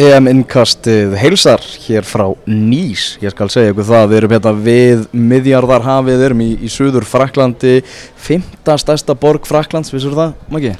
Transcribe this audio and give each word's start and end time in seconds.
EM 0.00 0.24
innkastið 0.30 1.12
heilsar 1.20 1.60
hér 1.84 2.06
frá 2.08 2.24
Nýs, 2.48 3.18
ég 3.20 3.34
skal 3.34 3.50
segja 3.52 3.74
ykkur 3.74 3.84
það, 3.84 4.06
við 4.08 4.18
erum 4.18 4.32
hérna 4.32 4.52
við 4.56 5.02
miðjarðarhafið, 5.12 6.06
við 6.08 6.24
erum 6.30 6.40
í, 6.40 6.46
í 6.64 6.70
Suður 6.72 7.04
Fraklandi, 7.04 7.74
fymta 8.16 8.78
stærsta 8.80 9.12
borg 9.12 9.44
Fraklands, 9.44 9.92
vissur 9.92 10.16
það, 10.16 10.32
Maggi? 10.48 10.70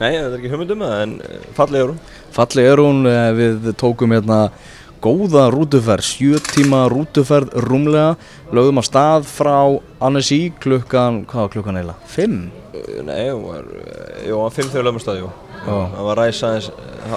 Nei, 0.00 0.16
það 0.16 0.26
er 0.26 0.34
ekki 0.40 0.50
það, 0.50 0.82
en 1.04 1.12
eh, 1.22 1.44
falleg 1.54 1.84
er 1.84 1.92
hún. 1.92 2.00
Falleg 2.34 2.72
er 2.72 2.82
hún, 2.82 2.98
eh, 3.06 3.28
við 3.38 3.70
tókum 3.78 4.16
hérna 4.16 4.40
góða 5.06 5.46
rútuferð, 5.54 6.08
sjö 6.10 6.42
tíma 6.50 6.82
rútuferð 6.90 7.54
rúmlega, 7.68 8.16
lögðum 8.50 8.82
að 8.82 8.88
stað 8.90 9.30
frá 9.30 9.56
Annecy 10.02 10.40
klukkan, 10.58 11.22
hvað 11.30 11.46
var 11.46 11.54
klukkan 11.54 11.78
eiginlega? 11.78 12.10
Fimm? 12.16 12.50
Eh, 12.74 12.98
Nei, 13.06 13.30
hún 13.30 13.46
var, 13.46 13.72
jú, 14.26 14.42
fimm 14.58 14.74
þegar 14.74 14.90
lögum 14.90 15.00
að 15.00 15.06
staði, 15.06 15.24
jú. 15.24 15.32
Það 15.70 16.04
var 16.10 16.22
ræs 16.24 16.44
aðeins 16.50 16.70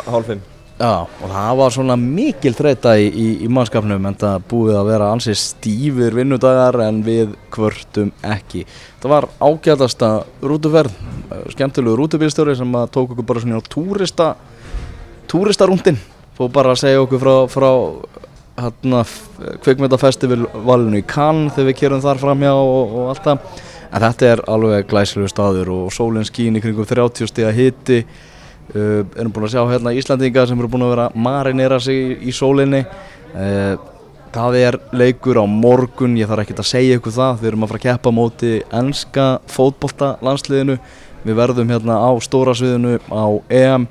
hálf 0.06 0.34
fimm. 0.36 0.48
Já, 0.80 1.04
og 1.04 1.28
það 1.28 1.58
var 1.60 1.74
svona 1.76 1.96
mikil 2.00 2.54
þreita 2.56 2.94
í, 2.96 3.10
í, 3.12 3.24
í 3.44 3.48
mannskapnum 3.52 4.06
en 4.08 4.16
það 4.16 4.46
búið 4.48 4.78
að 4.80 4.92
vera 4.94 5.10
ansið 5.12 5.36
stífir 5.42 6.16
vinnudagar 6.16 6.78
en 6.86 7.02
við 7.04 7.34
kvörtum 7.52 8.14
ekki. 8.24 8.62
Það 9.04 9.12
var 9.12 9.28
ágætasta 9.44 10.12
rútuferð, 10.40 10.96
eh, 11.36 11.42
skemmtilegu 11.52 11.98
rútubílstjóri 12.00 12.56
sem 12.56 12.80
tók 12.96 13.12
okkur 13.12 13.28
bara 13.28 13.44
svona 13.44 13.60
á 13.60 13.64
túrista, 13.68 14.30
túristarúndin. 15.28 16.00
Fóð 16.40 16.54
bara 16.56 16.72
að 16.72 16.80
segja 16.86 17.04
okkur 17.04 17.24
frá, 17.26 17.36
frá 17.52 17.72
hérna, 18.64 19.04
kvikmyndafestivalinu 19.66 21.04
í 21.04 21.04
Cannes 21.04 21.58
þegar 21.58 21.70
við 21.74 21.80
kerum 21.82 22.08
þar 22.08 22.24
framhjá 22.24 22.56
og, 22.56 22.96
og 22.96 23.12
allt 23.12 23.28
það. 23.28 23.62
En 23.90 24.06
þetta 24.06 24.32
er 24.32 24.46
alveg 24.48 24.88
glæsilegu 24.88 25.28
staður 25.28 25.76
og 25.76 25.92
sólinn 25.92 26.28
skín 26.28 26.56
í 26.56 26.64
kringum 26.64 26.88
30 26.88 27.28
stiga 27.28 27.52
hiti. 27.52 28.06
Uh, 28.70 29.02
erum 29.18 29.32
búin 29.34 29.48
að 29.48 29.56
sjá 29.56 29.64
hérna 29.66 29.96
Íslandinga 29.98 30.44
sem 30.46 30.60
eru 30.62 30.70
búin 30.70 30.84
að 30.86 30.92
vera 30.92 31.06
að 31.10 31.16
marinera 31.26 31.80
sig 31.82 31.98
í, 31.98 32.10
í 32.30 32.34
sólinni. 32.36 32.84
Uh, 33.34 33.80
það 34.36 34.58
er 34.60 34.78
leikur 34.94 35.40
á 35.42 35.46
morgun. 35.50 36.18
Ég 36.20 36.30
þarf 36.30 36.44
ekkert 36.44 36.62
að 36.62 36.70
segja 36.70 37.00
ykkur 37.00 37.16
það. 37.16 37.40
Við 37.40 37.50
erum 37.50 37.66
að 37.66 37.72
fara 37.72 37.82
að 37.82 37.88
keppa 37.88 38.14
á 38.14 38.18
móti 38.20 38.52
ennska 38.82 39.26
fótbolta 39.50 40.12
landsliðinu 40.26 40.78
við 41.24 41.40
verðum 41.42 41.74
hérna 41.74 41.98
á 41.98 42.10
stóra 42.22 42.54
sviðinu 42.54 43.00
á 43.10 43.26
EM. 43.58 43.90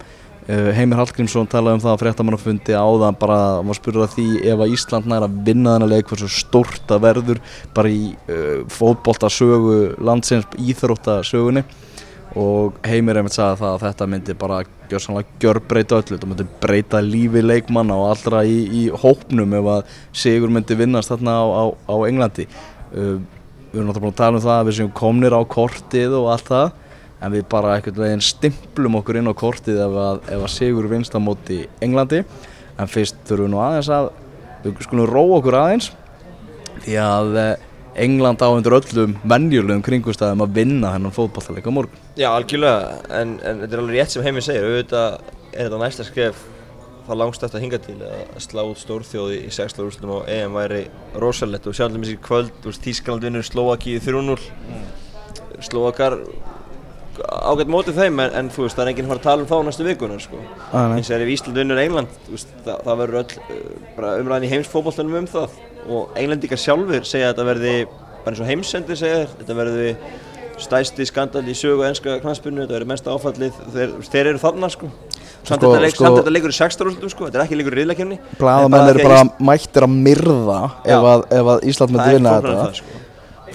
Uh, 0.48 0.70
Heimir 0.78 1.02
Hallgrímsson 1.02 1.50
talaði 1.50 1.80
um 1.80 1.82
það 1.82 1.96
að 1.96 2.00
fréttamannafundi 2.04 2.78
áðan. 2.78 3.18
Bara 3.18 3.40
að 3.58 3.74
spyrja 3.80 4.08
því 4.14 4.28
ef 4.46 4.62
að 4.62 4.76
Ísland 4.78 5.10
nær 5.10 5.26
að 5.26 5.42
vinna 5.50 5.74
þennan 5.74 5.94
leik 5.96 6.14
hversu 6.14 6.30
stórt 6.38 6.86
það 6.86 7.02
verður 7.08 7.42
bara 7.74 7.90
í 7.90 8.14
fótbolta 8.78 9.26
sögu 9.26 9.82
landsins 9.98 10.46
íþróttasögunni 10.54 11.66
og 12.38 12.76
Heimir 12.86 13.18
einmitt 13.18 13.34
sagði 13.34 13.58
það 13.62 13.72
að 13.72 13.84
þetta 13.84 14.06
myndi 14.12 14.34
bara 14.38 14.58
gjörbreyta 14.88 15.98
öllu. 15.98 16.14
Þetta 16.14 16.28
myndi 16.30 16.46
breyta 16.62 17.00
lífi 17.02 17.42
leikmanna 17.42 17.96
og 17.98 18.12
allra 18.12 18.44
í, 18.46 18.58
í 18.68 18.82
hópnum 19.02 19.56
ef 19.58 19.70
að 19.74 19.96
Sigur 20.22 20.52
myndi 20.54 20.76
vinnast 20.78 21.10
þarna 21.12 21.34
á, 21.34 21.44
á, 21.50 21.64
á 21.90 21.94
Englandi. 22.06 22.46
Uh, 22.92 23.18
við 23.68 23.80
erum 23.80 23.90
náttúrulega 23.90 24.04
búin 24.04 24.14
að 24.14 24.20
tala 24.22 24.38
um 24.38 24.44
það 24.44 24.60
að 24.60 24.68
við 24.68 24.78
séum 24.78 24.92
komnir 24.96 25.34
á 25.36 25.42
kortið 25.50 26.14
og 26.20 26.30
allt 26.32 26.48
það 26.48 26.70
en 27.18 27.34
við 27.34 27.46
bara 27.50 27.74
einhvern 27.74 28.02
veginn 28.04 28.24
stimplum 28.24 28.98
okkur 29.00 29.18
inn 29.18 29.28
á 29.28 29.34
kortið 29.36 29.80
ef 29.82 29.98
að, 30.04 30.20
ef 30.30 30.44
að 30.46 30.52
Sigur 30.54 30.88
vinnst 30.92 31.16
á 31.18 31.20
móti 31.20 31.64
Englandi. 31.84 32.22
En 32.78 32.90
fyrst 32.90 33.18
þurfum 33.26 33.48
við 33.48 33.54
nú 33.56 33.62
aðeins 33.64 33.90
að 33.90 34.12
við 34.62 34.84
skulum 34.86 35.10
róa 35.10 35.40
okkur 35.40 35.58
aðeins 35.58 35.90
því 36.84 37.00
að 37.02 37.40
eh, 37.42 37.67
England 38.04 38.42
á 38.44 38.48
undir 38.50 38.76
öllum 38.78 39.16
venjulegum 39.28 39.82
kringustæðum 39.86 40.44
að 40.44 40.54
vinna 40.60 40.92
hennan 40.94 41.14
fótballleik 41.14 41.66
á 41.66 41.72
morgun. 41.74 42.04
Já, 42.18 42.30
algjörlega, 42.30 43.00
en, 43.20 43.38
en 43.42 43.64
þetta 43.64 43.74
er 43.76 43.82
alveg 43.82 43.98
rétt 43.98 44.14
sem 44.14 44.26
Heimir 44.26 44.46
segir, 44.46 44.68
auðvitað 44.68 45.18
er 45.52 45.66
þetta 45.66 45.82
næsta 45.82 46.06
skref 46.08 46.46
það 47.08 47.20
langstætt 47.22 47.56
að 47.56 47.64
hinga 47.64 47.80
til 47.80 47.96
að 48.04 48.42
slá 48.44 48.62
út 48.66 48.80
stórþjóði 48.82 49.40
í 49.46 49.52
sexla 49.54 49.86
úrslutum 49.86 50.12
á 50.20 50.28
EM 50.28 50.56
væri 50.58 50.82
rosalett 51.16 51.66
og 51.68 51.76
sjálfum 51.76 52.04
þessi 52.04 52.20
kvöld, 52.24 52.52
þú 52.60 52.72
veist, 52.72 52.84
Þískland 52.84 53.24
vinnur 53.24 53.46
Slovakíu 53.48 54.02
3-0 54.04 54.36
Slovakar 55.64 56.18
ágætt 57.26 57.70
mótið 57.72 57.98
þeim 57.98 58.20
en, 58.24 58.34
en 58.40 58.50
þú 58.54 58.64
veist, 58.66 58.76
það 58.78 58.84
er 58.84 58.90
enginn 58.92 59.08
að 59.08 59.12
fara 59.12 59.20
að 59.20 59.26
tala 59.26 59.44
um 59.44 59.48
þá 59.50 59.56
næstu 59.68 59.86
vikunar 59.86 60.22
sko. 60.22 60.40
Eins 60.72 61.10
og 61.10 61.16
er 61.16 61.24
ef 61.24 61.32
Ísland 61.34 61.60
vinnur 61.60 61.82
England 61.82 62.16
veist, 62.28 62.52
það, 62.66 62.80
það 62.86 63.00
verður 63.02 63.20
öll 63.22 63.42
uh, 63.42 63.68
bara 63.96 64.14
umræðin 64.22 64.48
í 64.48 64.52
heimsfótballtunum 64.54 65.18
um 65.22 65.28
það. 65.32 65.58
Og 65.88 66.18
englendingar 66.20 66.62
sjálfur 66.62 67.06
segja 67.08 67.30
að 67.30 67.34
þetta 67.36 67.48
verði 67.48 67.74
bara 68.24 68.32
eins 68.34 68.42
og 68.44 68.50
heimsendir 68.50 69.00
segja 69.00 69.22
þér, 69.22 69.36
þetta 69.42 69.58
verði 69.62 69.92
stæsti 70.58 71.06
skandal 71.06 71.44
í 71.46 71.54
sögu 71.54 71.84
ennska 71.86 72.16
knaspinu, 72.22 72.64
þetta 72.64 72.74
verður 72.74 72.90
mesta 72.90 73.14
áfallið 73.14 73.58
þeir, 73.74 73.92
þeir 74.10 74.30
eru 74.32 74.40
þarna 74.42 74.70
sko. 74.74 74.90
Samt 75.46 75.62
Sko- 75.62 75.70
þetta 75.76 75.90
sko- 75.94 76.32
leikur 76.34 76.50
í 76.52 76.56
16 76.56 76.88
úrslutum 76.90 77.12
sko, 77.12 77.28
þetta 77.28 77.38
er 77.38 77.44
ekki 77.46 77.58
leikur 77.60 77.76
í 77.76 77.78
riðlakefni 77.78 78.16
Blaðamenn 78.40 78.90
eru 78.90 79.04
bara 79.06 79.20
mættir 79.38 79.86
að 79.86 79.94
myrða 79.94 80.56
ef 80.82 81.06
að, 81.12 81.22
ef 81.38 81.50
að 81.54 81.62
Ísland 81.70 81.94
myndi 81.94 82.16
vinna 82.16 82.32
þetta 82.42 83.06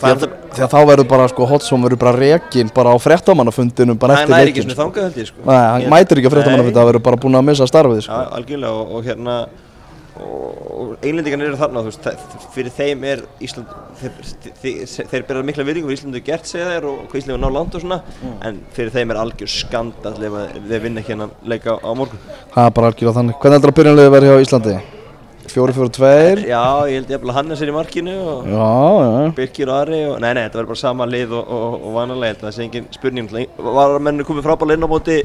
það, 0.03 0.19
sko. 0.19 0.29
það, 0.29 0.53
því 0.57 0.63
að 0.67 0.71
þá 0.73 0.79
verður 0.91 1.09
bara 1.13 1.27
sko 1.33 1.49
Hotsson 1.53 1.83
verður 1.87 2.01
bara 2.03 2.15
rekin 2.19 2.71
bara 2.75 2.93
á 2.93 2.97
frettamannafundinum 3.07 3.99
bara 3.99 4.21
það 4.21 4.23
eftir 4.23 4.47
leikin 4.53 4.73
sko. 4.75 4.89
held 4.99 5.19
ég 5.23 5.29
sko 5.31 5.45
Nei, 5.47 5.57
hann 5.57 5.81
Ég- 5.85 5.93
mætir 5.95 6.21
ekki 6.21 6.27
á 6.27 6.31
Nei. 6.31 6.35
fréttamannafundi 6.37 6.79
það 6.79 6.89
verður 6.91 7.05
bara 7.09 7.21
búin 7.25 7.39
að 7.39 7.45
missa 7.49 7.67
starfið 7.69 8.01
Já, 8.01 8.07
sko. 8.07 8.23
algjörlega 8.37 8.73
og, 8.73 8.95
og 8.97 9.05
hérna 9.07 9.37
og 10.13 10.97
einlendingarnir 11.01 11.49
eru 11.49 11.57
þarna 11.57 11.81
veist, 11.87 12.05
fyrir 12.53 12.73
þeim 12.75 13.03
er 13.09 13.23
Ísland 13.41 13.71
þeir, 13.97 14.11
þeir, 14.61 15.07
þeir 15.09 15.25
bera 15.29 15.41
mikla 15.47 15.65
virðingu 15.65 15.89
fyrir 15.89 15.97
Íslandu 15.97 16.21
gert 16.27 16.45
segja 16.49 16.67
þeir 16.69 16.85
og 16.91 16.99
hvað 17.09 17.23
Ísland 17.23 17.37
er 17.39 17.41
ná 17.41 17.49
langt 17.55 17.77
og 17.79 17.81
svona 17.81 17.99
en 18.45 18.59
fyrir 18.75 18.93
þeim 18.93 19.13
er 19.15 19.21
algjör 19.23 19.49
skandall 19.49 20.27
ef 20.29 20.37
að 20.43 20.59
þeir 20.69 20.83
vinna 20.85 21.05
hennan 21.07 21.33
leika 21.49 21.79
á 21.81 21.89
morgun 21.97 22.21
það 22.53 22.67
er 22.67 22.75
bara 22.77 22.91
algjörlega 22.91 23.17
þannig 23.19 23.39
hvernig 23.41 23.57
heldur 23.57 23.73
að 23.73 23.79
byrjanlega 23.81 24.13
verður 24.17 24.29
hjá 24.37 24.45
Íslandi? 24.47 24.75
4-4-2 25.51 26.45
Já, 26.47 26.63
ég 26.87 27.01
held 27.01 27.11
ég 27.11 27.23
að 27.23 27.33
Hannes 27.35 27.61
er 27.61 27.71
í 27.71 27.75
markinu 27.75 28.13
og 28.21 28.47
já, 28.47 28.67
já, 29.03 29.31
Birkir 29.37 29.71
og 29.71 29.79
Ari 29.81 30.01
og 30.07 30.19
nei, 30.23 30.29
nei, 30.37 30.43
þetta 30.45 30.59
verður 30.59 30.69
bara 30.71 30.81
sama 30.81 31.07
lið 31.09 31.33
og, 31.37 31.49
og, 31.57 31.73
og 31.79 31.95
vanalega, 31.97 32.37
það 32.41 32.53
sé 32.55 32.63
engin 32.67 32.87
spurning. 32.95 33.31
Var 33.57 33.95
mennu 34.03 34.25
komið 34.27 34.47
frábæðlega 34.47 34.79
inn 34.79 34.87
á 34.87 34.93
móti 34.93 35.17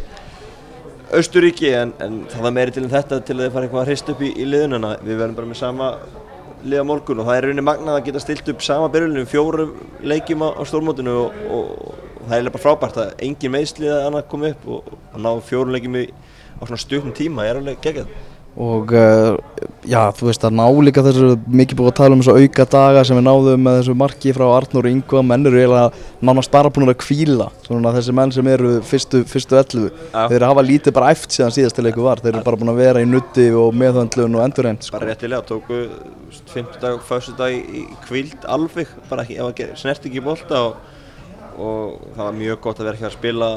Austuríki 1.09 1.71
en, 1.73 1.95
en 2.05 2.17
það 2.29 2.45
var 2.45 2.57
meiri 2.57 2.75
til 2.75 2.85
en 2.85 2.93
þetta 2.93 3.21
til 3.25 3.39
að 3.39 3.47
þið 3.47 3.55
fara 3.55 3.69
eitthvað 3.69 3.83
að 3.85 3.91
hrist 3.93 4.11
upp 4.13 4.25
í, 4.25 4.33
í 4.35 4.49
liðununa 4.49 4.91
við 5.01 5.21
verðum 5.23 5.37
bara 5.39 5.51
með 5.53 5.61
sama 5.63 5.93
lið 6.65 6.83
á 6.83 6.91
morgun. 6.91 7.23
Og 7.23 7.29
það 7.29 7.39
er 7.39 7.47
rauninni 7.47 7.65
magnað 7.65 8.01
að 8.01 8.09
geta 8.09 8.25
stilt 8.25 8.51
upp 8.53 8.65
sama 8.67 8.91
byrjunum 8.93 9.29
fjórum 9.31 9.77
leikjum 10.05 10.45
á, 10.45 10.49
á 10.59 10.63
stórmótinu 10.69 11.15
og, 11.15 11.95
það 12.29 12.35
er 12.43 12.51
bara 12.53 12.65
frábært 12.67 12.99
að 13.01 13.15
engin 13.25 13.55
meðslið 13.55 13.95
að 13.95 14.09
annað 14.11 14.27
koma 14.35 14.51
upp 14.53 14.67
og, 14.75 14.91
að 15.15 15.23
ná 15.25 15.31
fjórum 15.49 15.73
leikjum 15.73 15.97
í, 16.03 16.05
á 16.59 16.63
svona 16.67 16.83
stutnum 16.83 17.15
tíma 17.17 17.47
er 17.49 17.63
alveg 17.63 17.81
geggjað 17.87 18.11
og 18.59 18.91
uh, 18.91 19.37
já, 19.87 20.01
þú 20.19 20.27
veist 20.27 20.43
að 20.49 20.57
ná 20.59 20.65
líka 20.83 21.03
þessu 21.07 21.29
mikið 21.47 21.79
búið 21.79 21.91
að 21.93 21.97
tala 22.01 22.17
um 22.17 22.23
þessu 22.25 22.35
auka 22.43 22.65
daga 22.73 23.05
sem 23.07 23.15
við 23.21 23.25
náðum 23.29 23.63
með 23.63 23.77
þessu 23.79 23.95
marki 24.01 24.33
frá 24.35 24.45
Arnur 24.57 24.89
og 24.89 24.97
Yngva 24.97 25.23
menn 25.29 25.47
eru 25.47 25.61
eiginlega 25.61 26.25
nánast 26.27 26.51
bara 26.57 26.73
búin 26.75 26.91
að 26.91 26.97
kvíla 27.05 27.47
svona 27.69 27.93
þessi 27.95 28.17
menn 28.19 28.35
sem 28.35 28.51
eru 28.51 28.73
fyrstu, 28.89 29.21
fyrstu 29.31 29.61
11 29.61 29.87
Já. 30.11 30.25
þeir 30.35 30.47
hafa 30.49 30.67
lítið 30.67 30.97
bara 30.99 31.13
æft 31.15 31.37
síðan 31.37 31.55
síðast 31.55 31.79
til 31.79 31.87
leiku 31.87 32.03
var 32.09 32.19
þeir 32.25 32.33
eru 32.35 32.45
bara 32.51 32.59
búin 32.65 32.75
að 32.75 32.83
vera 32.83 33.05
í 33.07 33.09
nutti 33.13 33.47
og 33.63 33.79
meðhöndlun 33.79 34.35
og 34.41 34.45
endurreynd 34.49 34.83
sko. 34.89 34.99
bara 34.99 35.13
réttilega, 35.13 35.47
tóku 35.47 35.81
50 36.51 36.83
dag, 36.83 36.99
fyrstu 37.07 37.39
dag 37.39 37.55
í 37.55 37.87
kvild 38.09 38.43
alveg, 38.51 38.91
bara 39.09 39.23
ekki, 39.23 39.39
að 39.39 39.55
ger- 39.63 39.75
snert 39.79 40.03
ekki 40.11 40.19
í 40.19 40.27
bolta 40.27 40.65
og, 40.67 40.83
og 41.63 41.99
það 42.19 42.25
var 42.27 42.39
mjög 42.43 42.61
gott 42.67 42.83
að 42.83 42.91
vera 42.91 42.99
ekki 42.99 43.11
að 43.13 43.19
spila 43.21 43.53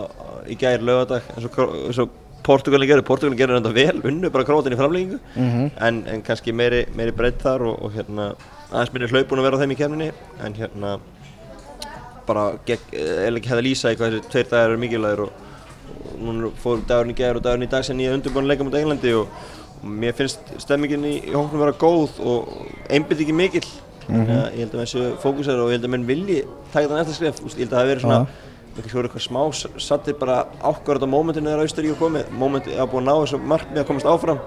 í 0.46 0.62
gær 0.62 0.86
lögadag 0.86 1.34
og, 1.42 1.80
eins 1.90 2.06
og 2.06 2.20
Portugalin 2.44 2.88
gerur, 2.90 3.04
Portugalin 3.06 3.38
gerur 3.38 3.60
þetta 3.60 3.74
vel, 3.76 4.02
unnu 4.10 4.30
bara 4.34 4.44
krótin 4.48 4.74
í 4.74 4.80
framleggingu 4.80 5.20
Mhm. 5.36 5.72
en, 5.88 6.04
en 6.08 6.22
kannski 6.26 6.54
meiri, 6.54 6.86
meiri 6.98 7.12
breytt 7.16 7.42
þar 7.44 7.62
og, 7.70 7.84
og 7.86 7.92
hérna 7.96 8.32
aðeins 8.72 8.94
minni 8.94 9.08
hlaupun 9.12 9.40
að 9.42 9.48
vera 9.48 9.58
á 9.58 9.62
þeim 9.62 9.76
í 9.76 9.80
kemninni 9.82 10.12
en 10.46 10.54
hérna 10.58 10.96
bara 12.28 12.46
eða 12.68 13.38
ekki 13.38 13.50
hefði 13.52 13.66
lýsa 13.66 13.92
í 13.94 13.98
hvað 14.00 14.14
þessi 14.18 14.32
tveir 14.32 14.50
dagar 14.52 14.70
eru 14.72 14.82
mikilvægir 14.82 15.24
og, 15.26 15.32
og 16.12 16.20
núna 16.26 16.52
fór 16.64 16.84
dagurinn 16.88 17.14
í 17.16 17.18
gær 17.18 17.40
og 17.40 17.44
dagurinn 17.46 17.68
í 17.68 17.72
dag 17.72 17.84
sem 17.88 18.00
ég 18.04 18.14
undirbúin 18.16 18.46
að 18.46 18.52
leika 18.54 18.68
mot 18.68 18.78
Englandi 18.80 19.14
og, 19.18 19.28
og 19.82 19.88
mér 20.02 20.14
finnst 20.18 20.54
stemmingin 20.62 21.04
í, 21.10 21.16
í 21.30 21.34
hóknum 21.36 21.64
vera 21.66 21.74
góð 21.82 22.20
og 22.22 22.52
einbytt 22.94 23.24
ekki 23.26 23.36
mikil 23.36 23.66
þannig 24.06 24.32
að 24.38 24.48
ég 24.56 24.64
held 24.66 24.76
að 24.78 24.84
þessu 24.86 25.04
fókusar 25.24 25.60
og 25.64 25.70
ég 25.72 25.78
held 25.80 25.90
að 25.90 25.94
menn 25.96 26.08
vilji 26.10 26.40
taka 26.74 26.88
það 26.90 26.98
næsta 27.02 27.18
skref, 27.20 27.42
Úst, 27.46 27.58
ég 27.60 27.66
held 27.66 27.74
að 27.74 27.78
það 27.78 27.84
hafi 27.84 27.92
verið 27.94 28.06
svona 28.08 28.22
ekki 28.80 28.92
svo 28.92 29.04
eitthvað 29.04 29.26
smá 29.26 29.42
sattir 29.84 30.16
bara 30.20 30.44
ákvarðat 30.64 31.08
á 31.08 31.14
mómentinu 31.14 31.52
þegar 31.52 31.64
Austurík 31.66 31.96
var 31.96 32.02
komið 32.06 32.36
mómenti 32.40 32.76
að 32.76 32.92
búið 32.92 33.02
að 33.02 33.08
ná 33.08 33.14
þessu 33.22 33.40
markmið 33.52 33.82
að 33.82 33.90
komast 33.90 34.12
áfram 34.12 34.44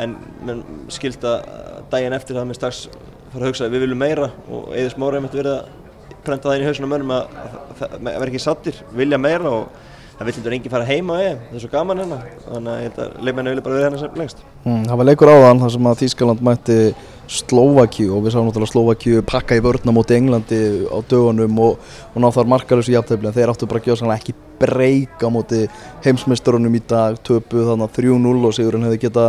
en 0.00 0.14
menn 0.46 0.62
skilt 0.92 1.24
að 1.24 1.50
daginn 1.92 2.16
eftir 2.16 2.38
það 2.38 2.48
með 2.50 2.60
strax 2.60 2.86
fara 3.32 3.42
að 3.42 3.50
hugsa 3.50 3.66
að 3.66 3.74
við 3.76 3.84
viljum 3.86 4.00
meira 4.00 4.30
og 4.48 4.70
Eður 4.72 4.94
Smára 4.94 5.20
hefði 5.20 5.42
verið 5.42 5.56
að 5.56 6.22
prenta 6.26 6.48
það 6.48 6.56
inn 6.56 6.64
í 6.64 6.70
hausinu 6.70 6.88
á 6.88 6.92
mönnum 6.92 7.12
að, 7.16 7.36
að, 7.42 7.58
að, 7.76 7.92
að 7.96 8.06
vera 8.06 8.30
ekki 8.30 8.42
sattir, 8.42 8.80
vilja 8.96 9.20
meira 9.20 9.52
og 9.52 9.84
það 10.16 10.28
vill 10.28 10.36
heldur 10.38 10.56
enginn 10.56 10.72
fara 10.72 10.88
heima 10.88 11.18
eða 11.22 11.36
það 11.42 11.58
er 11.58 11.64
svo 11.64 11.72
gaman 11.74 12.00
hérna 12.02 12.18
þannig 12.46 12.86
að 12.86 13.00
að 13.04 13.18
leikmennu 13.28 13.52
vilja 13.52 13.66
bara 13.66 13.76
vera 13.76 13.88
hérna 13.90 14.00
sem 14.00 14.18
lengst. 14.20 14.42
Mm, 14.64 14.84
það 14.88 15.00
var 15.00 15.08
leikur 15.10 15.32
áðan 15.32 15.62
þar 15.62 15.74
sem 15.74 15.90
að 15.90 16.00
Þískaland 16.02 16.44
mætti 16.48 16.78
Slovakíu 17.26 18.14
og 18.14 18.24
við 18.24 18.36
sáum 18.36 18.46
náttúrulega 18.46 18.70
Slovakíu 18.70 19.22
pakka 19.26 19.56
í 19.58 19.62
vörna 19.64 19.94
móti 19.94 20.14
Englandi 20.14 20.60
á 20.86 20.98
dögunum 21.10 21.58
og, 21.58 21.80
og 22.14 22.22
ná 22.22 22.28
þar 22.34 22.50
markalösu 22.52 22.94
jafntefli 22.94 23.30
en 23.30 23.34
þeir 23.34 23.50
áttu 23.50 23.66
bara 23.66 23.82
að 23.82 23.88
gjóða 23.88 24.00
sannlega 24.02 24.22
ekki 24.22 24.34
breyka 24.60 25.30
móti 25.32 25.64
heimsmeistarunum 26.06 26.78
í 26.78 26.82
dag 26.86 27.18
töpu 27.26 27.66
þannig 27.66 27.88
að 27.88 27.98
3-0 27.98 28.46
og 28.46 28.54
Sigurinn 28.54 28.86
hefði 28.86 29.02
geta 29.08 29.26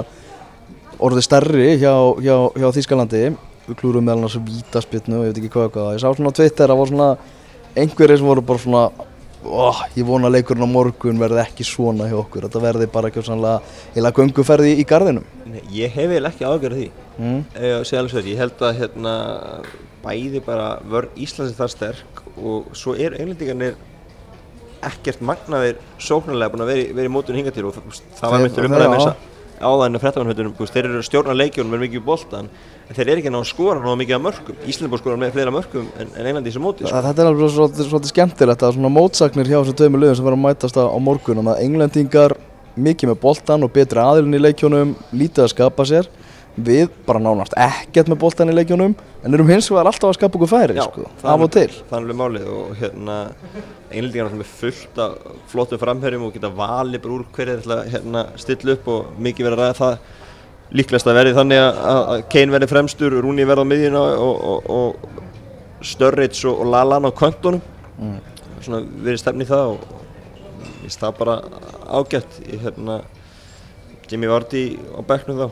orðið 1.02 1.26
stærri 1.26 1.68
hjá, 1.82 1.96
hjá, 2.22 2.38
hjá 2.54 2.70
Þískalandi 2.78 3.24
við 3.68 3.80
klúrum 3.82 4.06
meðal 4.06 4.22
annars 4.22 4.38
vítaspilnu 4.46 5.20
og 5.20 5.26
ég 5.26 5.34
veit 5.34 5.42
ekki 5.42 5.54
hvað 5.58 5.82
og 5.82 5.98
ég 5.98 6.04
sá 6.04 6.10
svona 6.12 6.36
Twitter 6.38 6.70
að 6.70 6.74
það 6.74 6.82
var 6.82 6.92
svona 6.94 7.10
einhverjir 7.78 8.22
sem 8.22 8.30
voru 8.30 8.46
bara 8.46 8.64
svona 8.64 8.84
oh, 9.48 9.80
ég 9.96 10.06
vona 10.08 10.28
að 10.30 10.36
leikurinn 10.38 10.68
á 10.68 10.70
morgun 10.70 11.20
verði 11.22 11.42
ekki 11.44 11.66
svona 11.68 12.08
hjá 12.10 12.18
okkur 12.20 12.48
þetta 12.48 12.62
verði 12.64 12.88
bara 12.94 13.10
ekki 13.12 13.24
sannlega 13.26 13.62
heila 13.96 14.12
gönguferði 14.18 14.74
í 14.82 14.86
gardinum 14.88 15.26
Ég 15.74 15.92
hef 15.96 16.10
eiginlega 16.12 16.34
ekki 16.34 16.48
ágjörð 16.48 16.80
því 16.82 16.88
mm. 17.18 17.40
Ég, 17.64 18.26
ég 18.32 18.42
held 18.42 18.64
að 18.68 18.80
hérna, 18.82 19.14
bæði 20.04 20.42
bara 20.46 20.68
vörn 20.90 21.14
Íslands 21.24 21.56
það 21.58 21.74
sterk 21.76 22.22
og 22.38 22.68
svo 22.78 22.94
er 22.98 23.16
englendingarnir 23.18 23.78
ekkert 24.88 25.24
magnaðir 25.26 25.80
sóknarlega 25.98 26.54
búin 26.54 26.64
að 26.68 26.70
vera, 26.74 26.84
í- 26.86 26.94
mótunum 27.12 27.40
hinga 27.42 27.54
til 27.56 27.66
og 27.66 27.74
það, 27.78 27.88
var 28.22 28.38
Þeir- 28.38 28.44
myndir 28.46 28.62
þeir- 28.62 28.70
umræðum 28.70 28.94
já. 29.02 29.16
Eins 29.57 29.65
að 29.65 29.74
áðan 29.74 30.00
fréttamannhundunum, 30.01 30.54
þeir 30.69 30.86
eru 30.86 31.01
stjórnar 31.04 31.36
leikjónum 31.38 31.74
er 31.74 31.81
mikið 31.81 32.00
í 32.00 32.06
boltan 32.06 32.50
en 32.88 32.95
þeir 32.95 33.07
eru 33.09 33.18
ekki 33.21 33.30
að 33.31 33.33
ná 33.36 33.39
að 33.42 33.48
skora 33.50 33.80
ná 33.81 33.95
mikið 33.98 34.15
af 34.18 34.21
mörgum 34.27 34.56
Ísland 34.69 34.86
er 34.86 34.92
búin 34.92 34.98
að 34.98 35.04
skora 35.04 35.18
með 35.24 35.31
fleira 35.33 35.51
mörgum 35.56 35.88
en, 36.00 36.12
en 36.15 36.25
Englandi 36.30 36.50
í 36.50 36.54
þessu 36.54 36.62
móti 36.63 36.86
sko. 36.86 36.94
Það- 36.94 37.07
Þetta 37.07 37.21
er 37.24 37.30
alveg 37.31 37.51
svolítið, 37.57 37.89
svolítið 37.89 38.12
skemmtilegt 38.13 38.63
að 38.68 38.75
svona 38.77 38.92
mótsagnir 38.94 39.50
hjá 39.50 39.57
þessum 39.63 39.77
tveimur 39.81 40.04
liðum 40.04 40.15
sem 40.19 40.27
verður 40.27 40.38
að 40.38 40.45
mætast 40.45 40.77
á, 40.77 40.83
morgun 41.07 41.42
að 41.48 41.62
englendingar 41.65 42.38
mikið 42.77 43.09
með 43.12 43.19
boltan 43.25 43.65
og 43.65 43.74
betri 43.74 44.00
aðilin 44.04 44.38
í 44.38 44.44
leikjónum 44.45 44.95
lítið 45.18 45.44
að 45.48 45.54
skapa 45.56 45.86
sér 45.89 46.07
við 46.57 46.89
bara 47.06 47.19
nánast 47.21 47.54
ekkert 47.62 48.07
með 48.09 48.18
boltan 48.24 48.50
í 48.50 48.56
leikjónum 48.57 48.95
en 49.24 49.33
erum 49.38 49.50
hins 49.51 49.68
vegar 49.69 49.86
alltaf 49.92 50.09
að 50.09 50.15
skapa 50.18 50.39
okkur 50.39 50.50
færi 50.50 50.77
sko, 50.81 51.04
það 51.21 51.31
af 51.31 51.39
er- 51.39 51.44
og 51.45 51.51
til. 51.54 51.68
Það 51.89 51.98
er 51.98 52.01
alveg 52.01 52.18
málið 52.21 52.48
og 52.54 52.71
hérna 52.81 53.18
Englendingar 53.92 54.33
er 54.33 54.50
fullt 54.51 54.98
af 55.00 55.13
flottum 55.48 55.80
framherjum 55.80 56.25
og 56.27 56.33
geta 56.33 56.50
valið 56.51 57.01
bara 57.04 57.13
úr 57.18 57.25
hverju 57.36 57.51
þeir 57.54 57.62
ætla 57.62 57.77
að 57.83 57.92
hérna, 57.94 58.24
stilla 58.42 58.74
upp 58.74 58.88
og 58.92 59.06
mikið 59.19 59.45
verið 59.48 59.57
að 59.57 59.62
ræða 59.63 59.77
það. 59.77 59.98
Líklegast 60.75 61.07
að 61.07 61.15
verði 61.15 61.36
þannig 61.38 61.62
að, 61.63 62.24
Kane 62.33 62.51
verði 62.51 62.68
fremstur, 62.68 63.15
Rooney 63.24 63.45
verði 63.48 63.63
á 63.63 63.71
miðjuna 63.71 64.01
og, 64.19 64.42
og, 64.51 64.68
og 64.68 65.86
Sturridge 65.88 66.44
og, 66.50 66.59
og 66.65 66.71
Lallana 66.74 67.13
á 67.13 67.13
köntunum 67.15 67.62
Mm. 67.98 68.19
svona 68.62 68.81
verið 69.01 69.18
stefni 69.24 69.45
í 69.45 69.48
það 69.50 69.71
og 69.71 69.80
ég 70.59 70.81
finnst 70.83 71.00
það 71.01 71.15
bara 71.18 71.38
ágætt 71.98 72.36
ég 72.45 72.59
hérna 72.62 72.98
Jimmy 74.12 74.27
Vardy 74.30 74.62
á 74.94 75.01
bekknum 75.07 75.39
þá 75.39 75.48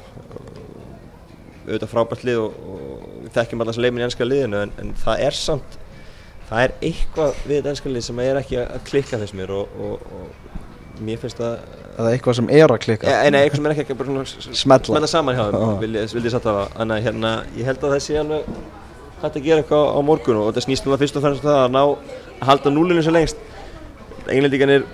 auðvitað 1.65 1.91
frábært 1.94 2.23
lið 2.27 2.39
og, 2.44 2.59
og 2.69 3.07
við 3.25 3.31
þekkjum 3.39 3.63
alltaf 3.65 3.79
leimin 3.81 4.03
í 4.03 4.06
ennska 4.07 4.27
liðinu 4.27 4.62
en, 4.65 4.71
en 4.83 4.94
það 5.01 5.23
er 5.27 5.38
samt 5.39 5.77
það 6.50 6.62
er 6.67 6.73
eitthvað 6.89 7.39
við 7.50 7.56
þetta 7.59 7.71
ennska 7.73 7.89
lið 7.95 8.03
sem 8.06 8.19
er 8.25 8.39
ekki 8.41 8.59
að 8.62 8.83
klikka 8.89 9.19
þess 9.23 9.33
mér 9.39 9.53
og, 9.56 9.79
og, 9.81 10.06
og 10.19 11.01
mér 11.06 11.17
finnst 11.23 11.39
það 11.41 11.56
eða 11.95 12.12
eitthvað 12.13 12.38
sem 12.38 12.50
er 12.59 12.73
að 12.75 12.81
klikka 12.85 13.09
ja, 13.09 13.23
nei, 13.33 13.39
eitthvað 13.41 13.59
sem 13.62 13.67
er 13.69 13.73
ekki 13.75 13.95
að 13.95 14.00
bara 14.01 14.09
svona 14.12 14.25
s- 14.27 14.35
s- 14.45 14.62
Smella. 14.62 14.89
smella 14.91 15.09
saman 15.09 15.35
hjá 15.39 15.45
Já. 15.45 15.56
þeim 15.56 15.95
ég- 15.95 16.13
vildi 16.13 16.27
ég 16.29 16.35
satt 16.35 16.47
hafa 16.51 16.65
þannig 16.75 16.95
að 17.00 17.06
hérna, 17.09 17.31
ég 17.57 17.69
held 17.71 17.81
að 17.88 17.95
það 17.95 18.03
sé 18.06 18.17
alveg 18.21 18.53
hægt 19.23 19.39
að 19.39 19.45
gera 19.47 19.63
eitthvað 19.63 19.85
á 19.95 20.00
morgun 20.06 20.39
og 20.41 20.50
þetta 20.51 20.65
snýst 20.67 20.85
um 20.85 20.94
það 20.94 21.01
fyrst 21.06 21.17
og 21.17 21.23
fremst 21.25 21.44
um 21.45 21.50
það 21.50 21.59
að 21.63 21.73
ná 21.75 21.81
að 21.85 22.47
halda 22.51 22.73
núlinu 22.75 23.03
sem 23.07 23.15
lengst 23.15 23.38
englendingarnir 24.29 24.85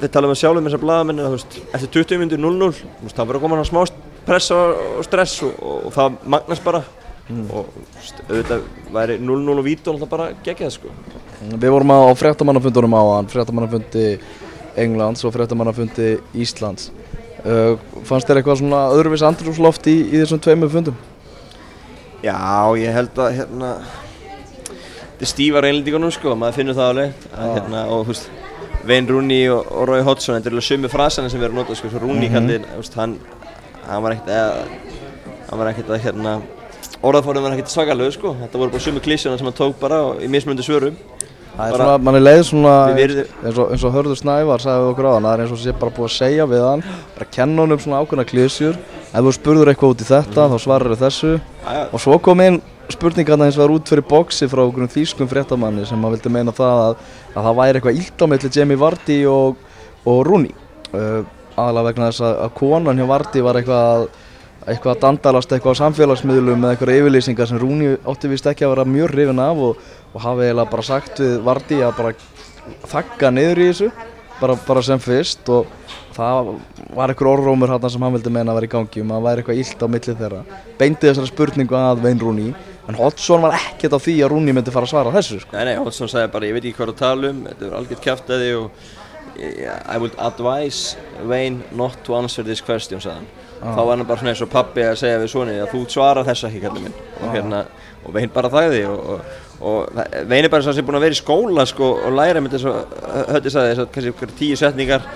þeir 0.00 0.12
tala 0.12 0.28
um 0.30 0.36
sjálfum 0.38 0.66
þessar 0.68 0.82
blaðamenn 0.82 1.20
að 1.24 1.28
þú 1.32 1.36
veist, 1.38 1.56
eftir 1.76 1.92
20 2.04 2.20
minnir 2.22 2.40
0-0 2.40 2.72
þú 2.78 3.06
veist, 3.06 3.16
það 3.16 3.26
verður 3.30 3.38
að 3.40 3.44
koma 3.46 3.58
hann 3.60 3.68
smá 3.68 3.82
pressa 4.26 4.56
og 4.98 5.04
stress 5.06 5.38
og, 5.46 5.54
og, 5.62 5.86
og 5.88 5.94
það 5.96 6.16
magnast 6.36 6.64
bara. 6.66 6.82
Og 7.26 7.66
þú 7.74 7.84
veist, 7.96 8.20
auðvitað 8.28 8.66
væri 8.94 9.16
0-0 9.18 9.58
og 9.58 9.64
vítu 9.66 9.90
og 9.90 9.96
það 9.98 10.10
bara 10.12 10.26
gegja 10.46 10.68
það 10.68 10.74
sko 10.76 10.92
Við 11.58 11.72
vorum 11.74 11.90
á 11.90 11.98
fréttamannafundunum 12.14 12.94
á 12.94 13.02
hann, 13.16 13.26
fréttamannafundi 13.32 14.04
Englands 14.78 15.24
og 15.26 15.34
fréttamannafundi 15.34 16.06
Íslands. 16.38 16.90
Uh, 17.42 17.74
Fannst 18.06 18.30
þér 18.30 18.40
eitthvað 18.40 18.60
svona 18.62 18.84
öðruvís 18.94 19.24
andrúsloft 19.26 19.86
í, 19.90 19.96
í 20.06 20.20
þessum 20.22 20.40
tveimur 20.42 20.70
fundum? 20.72 20.96
Já, 22.24 22.36
ég 22.78 22.94
held 22.94 23.18
að 23.22 23.34
hérna 23.40 23.72
þetta 23.82 25.26
er 25.26 25.30
stífar 25.30 25.66
einlendingunum 25.68 26.12
sko, 26.14 26.34
maður 26.38 26.58
finnur 26.60 26.76
það 26.78 26.90
alveg. 26.92 27.26
Að, 27.36 27.52
hérna, 27.58 27.82
og 27.94 28.06
veist 28.10 28.30
Wayne 28.86 29.10
Rooney 29.10 29.48
og, 29.50 29.66
og 29.72 29.88
Roy 29.90 30.02
Hodgson, 30.06 30.38
þetta 30.38 30.50
er 30.50 30.56
alveg 30.56 30.66
sömu 30.70 30.90
frasana 30.92 31.30
sem 31.32 31.40
við 31.42 31.48
erum 31.50 31.60
notað 31.60 31.80
sko, 31.80 31.90
svo 31.92 32.02
Rooney 32.06 32.28
Mhm. 32.30 32.34
kallir, 32.38 32.66
hann 32.96 33.18
hann 33.88 34.02
var 34.04 34.16
ekkert 34.16 34.30
að 34.36 34.54
hann 35.50 35.58
var 35.62 35.70
ekkert 35.72 35.90
að 35.94 36.02
hérna 36.06 36.36
orðaforðin 37.06 37.44
var 37.46 37.54
ekkert 37.56 37.72
svakalög 37.74 38.14
sko, 38.16 38.32
þetta 38.40 38.58
voru 38.60 38.72
bara 38.74 38.82
sömu 38.86 39.02
klísjana 39.04 39.38
sem 39.38 39.46
hann 39.46 39.56
tók 39.58 39.76
bara 39.80 40.00
og, 40.08 40.22
í 40.24 40.28
mismunandi 40.32 40.64
svörum. 40.66 40.96
Það 41.56 41.70
er 41.72 41.78
svona, 41.80 41.98
mann 42.04 42.16
er 42.18 42.20
leið 42.26 42.42
svona 42.50 42.72
eins 42.92 43.56
og, 43.62 43.70
eins 43.72 43.84
og 43.88 43.94
Hörður 43.94 44.18
Snævar 44.20 44.60
sagði 44.60 44.82
við 44.82 44.90
okkur 44.92 45.06
á 45.08 45.12
hann, 45.14 45.24
það 45.24 45.34
er 45.38 45.42
eins 45.46 45.52
og 45.54 45.60
sé 45.62 45.72
bara 45.80 45.94
búið 45.96 46.08
að 46.10 46.16
segja 46.18 46.46
við 46.50 46.64
hann 46.66 46.82
bara 47.16 47.28
kenna 47.32 47.62
honum 47.64 47.80
svona 47.80 48.00
ákveðna 48.04 48.26
klísjur 48.28 48.76
ef 48.76 49.22
þú 49.24 49.32
spurður 49.38 49.70
eitthvað 49.72 49.94
út 49.94 50.02
í 50.04 50.08
þetta 50.10 50.42
Mhm. 50.44 50.52
þá 50.52 50.58
svarar 50.66 50.92
þau 50.92 51.00
þessu 51.06 51.30
Æja, 51.64 51.86
og 51.92 52.02
svo 52.04 52.18
kom 52.20 52.40
inn 52.44 52.60
spurningarna 52.92 53.46
eins 53.48 53.56
og 53.56 53.64
var 53.64 53.74
út 53.78 53.88
fyrir 53.88 54.04
boxi 54.04 54.48
frá 54.52 54.60
okkur 54.66 54.84
þýskum 54.92 55.30
fréttamanni 55.32 55.86
sem 55.88 56.04
að 56.04 56.18
vildi 56.18 56.34
meina 56.36 56.52
það 56.52 56.82
að, 56.90 56.96
að 57.34 57.48
það 57.48 57.56
væri 57.62 57.80
eitthvað 57.80 57.96
illt 58.02 58.20
á 58.20 58.26
milli 58.34 58.52
Jamie 58.52 58.76
Vardy 58.84 59.18
og, 59.26 59.56
og 60.04 60.20
Rooney. 60.28 60.52
Uh, 60.92 61.24
aðalega 61.56 61.88
vegna 61.90 62.10
þess 62.12 62.24
að, 62.28 62.40
konan 62.60 63.00
hjá 63.00 63.08
Vardy 63.10 63.44
var 63.44 63.60
eitthvað 63.60 63.90
að 63.90 64.08
eitthvað 64.66 64.96
að 64.96 65.02
dandalast 65.04 65.52
eitthvað 65.54 65.76
á 65.78 65.80
samfélagsmiðlum 65.82 66.62
með 66.62 66.72
eitthvað 66.74 66.96
yfirlýsingar 66.96 67.50
sem 67.50 67.60
Rooney 67.62 67.98
átti 68.02 68.30
vist 68.32 68.48
ekki 68.50 68.66
að 68.66 68.72
vera 68.74 68.86
mjög 68.90 69.12
hrifin 69.12 69.42
af 69.42 69.62
og, 69.62 69.84
og 70.10 70.24
hafi 70.24 70.46
eiginlega 70.46 70.72
bara 70.72 70.86
sagt 70.86 71.20
við 71.22 71.36
Vardy 71.46 71.78
að 71.86 72.00
bara 72.00 72.14
þakka 72.90 73.30
niður 73.30 73.62
í 73.62 73.68
þessu 73.70 73.90
bara, 74.40 74.56
bara 74.66 74.82
sem 74.82 75.02
fyrst 75.02 75.52
og 75.54 75.70
það 76.16 76.50
var 76.96 77.12
einhver 77.12 77.30
orðrómur 77.30 77.76
hann 77.76 77.90
sem 77.92 78.02
hann 78.02 78.16
vildi 78.16 78.32
meina 78.32 78.50
að 78.50 78.60
vera 78.60 78.70
í 78.70 78.74
gangi 78.74 79.04
um 79.04 79.12
að 79.12 79.20
það 79.20 79.28
væri 79.28 79.44
eitthvað 79.44 79.62
illt 79.62 79.86
á 79.86 79.88
milli 79.94 80.16
þeirra 80.20 80.42
beindi 80.80 81.06
þessari 81.06 81.30
spurningu 81.30 81.78
að 81.78 82.04
Wayne 82.04 82.24
Rooney 82.24 82.52
en 82.86 82.98
Hodgson 82.98 83.46
var 83.46 83.56
ekkert 83.58 83.94
á 83.94 84.00
því 84.02 84.18
að 84.24 84.32
Rooney 84.34 84.56
myndi 84.56 84.74
fara 84.74 84.86
að 84.86 84.94
svara 84.94 85.14
þessu 85.14 85.40
sko. 85.42 85.54
Nei, 85.56 85.64
nei, 85.70 85.78
Hodgson 85.78 86.10
sagði 86.10 86.32
bara, 86.34 86.48
ég 86.48 86.56
veit 86.56 86.64
ekki 86.64 86.78
hvað 86.80 86.92
að 86.92 87.00
tala 87.00 87.32
um, 87.32 87.42
þetta 87.48 87.66
er 87.66 87.76
algjört 87.80 88.06
yeah, 88.06 88.70
I 89.36 89.98
would 89.98 90.14
advise 90.18 90.96
Wayne 91.24 91.64
not 91.72 92.04
to 92.04 92.16
answer 92.16 92.44
this 92.44 92.62
question, 92.64 93.00
sagði 93.00 93.20
hann. 93.20 93.28
Þá 93.60 93.80
var 93.80 93.92
hann 93.94 94.06
bara 94.08 94.20
svona 94.20 94.32
eins 94.34 94.42
og 94.44 94.50
pappi 94.52 94.84
að 94.84 94.98
segja 95.00 95.20
við 95.22 95.32
svoni 95.32 95.56
að 95.60 95.70
þú 95.72 95.82
svarar 95.92 96.26
þessu 96.28 96.48
ekki, 96.50 96.62
kallið 96.64 96.86
minn. 96.86 96.96
Og, 97.20 97.28
hérna, 97.32 97.62
og 98.04 98.16
Wayne 98.16 98.32
bara 98.34 98.50
þagði 98.52 98.82
og, 98.90 99.06
og, 99.14 99.38
og 99.60 100.02
Wayne 100.28 100.42
er 100.44 100.52
bara 100.52 100.66
svona 100.66 100.76
sem 100.76 100.88
búinn 100.88 101.00
að 101.00 101.06
vera 101.08 101.16
í 101.16 101.20
skóla 101.20 101.66
sko, 101.68 101.92
og 102.06 102.16
læra 102.16 102.42
með 102.44 102.56
þess 102.56 102.68
að, 102.72 102.98
höfði 103.32 103.54
sagði 103.54 103.72
þess 103.72 103.84
að 103.84 103.90
kannski 103.96 104.30
tíu 104.40 104.60
setningar 104.60 105.08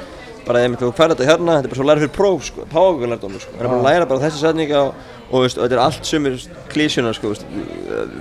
bara 0.51 0.67
ef 0.67 0.77
þú 0.81 0.91
færði 0.99 1.17
þetta 1.17 1.31
hérna, 1.31 1.57
þetta 1.57 1.69
er 1.69 1.73
bara 1.73 1.79
svo 1.81 1.87
að 1.87 1.91
læra 1.93 2.03
fyrir 2.05 2.13
próf 2.19 2.45
sko, 2.51 2.67
págökulærdómi 2.75 3.41
sko, 3.41 3.57
það 3.57 3.65
er 3.65 3.71
bara 3.71 3.81
að 3.81 3.89
læra 3.89 4.11
bara 4.11 4.23
þessi 4.27 4.41
setninga 4.43 4.81
og, 4.83 5.01
og, 5.31 5.45
veist, 5.45 5.59
og 5.59 5.65
þetta 5.65 5.77
er 5.77 5.83
allt 5.85 6.09
sumir 6.11 6.39
klísjuna 6.73 7.13
sko, 7.17 7.33
veist, 7.33 7.45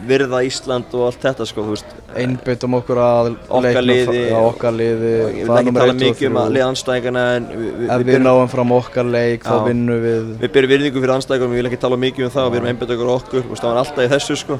virða 0.09 0.41
Ísland 0.47 0.95
og 0.97 1.05
allt 1.07 1.25
þetta 1.25 1.47
sko, 1.49 1.65
þú 1.65 1.75
veist, 1.75 1.95
einbyttum 2.23 2.77
okkur 2.79 3.01
að 3.03 3.31
leiknum- 3.33 3.87
liði 3.89 4.21
já, 4.27 4.37
okkar 4.39 4.75
liði 4.77 5.13
ég 5.13 5.39
vil 5.39 5.47
það 5.49 5.55
er 5.55 5.61
ekki 5.61 5.71
númer 5.71 5.81
tala 5.81 5.93
eitt 5.93 5.95
og 5.95 6.03
mikið 6.05 6.29
um 6.29 6.39
að 6.43 6.51
liða 6.57 6.69
anstæðingana 6.73 7.25
en 7.37 7.49
við, 7.53 7.71
við, 7.79 7.89
ef 7.89 8.03
við, 8.03 8.13
við 8.13 8.23
náum 8.27 8.51
fram 8.53 8.75
okkar 8.79 9.09
leik 9.15 9.47
þá 9.47 9.55
vinnum 9.67 10.03
við. 10.05 10.29
Við 10.43 10.53
byrjum 10.57 10.73
virðingu 10.75 11.03
fyrir 11.03 11.15
anstæðingunum, 11.17 11.57
ég 11.57 11.63
vil 11.63 11.71
ekki 11.71 11.81
tala 11.85 11.99
mikið 12.05 12.29
um 12.29 12.33
það 12.37 12.49
og 12.49 12.53
við 12.53 12.61
erum 12.61 12.71
einbætt 12.73 12.95
okkur 12.95 13.09
á 13.09 13.15
okkur, 13.19 13.49
það 13.53 13.69
var 13.69 13.81
alltaf 13.83 14.05
í 14.05 14.11
þessu 14.15 14.39
sko. 14.43 14.59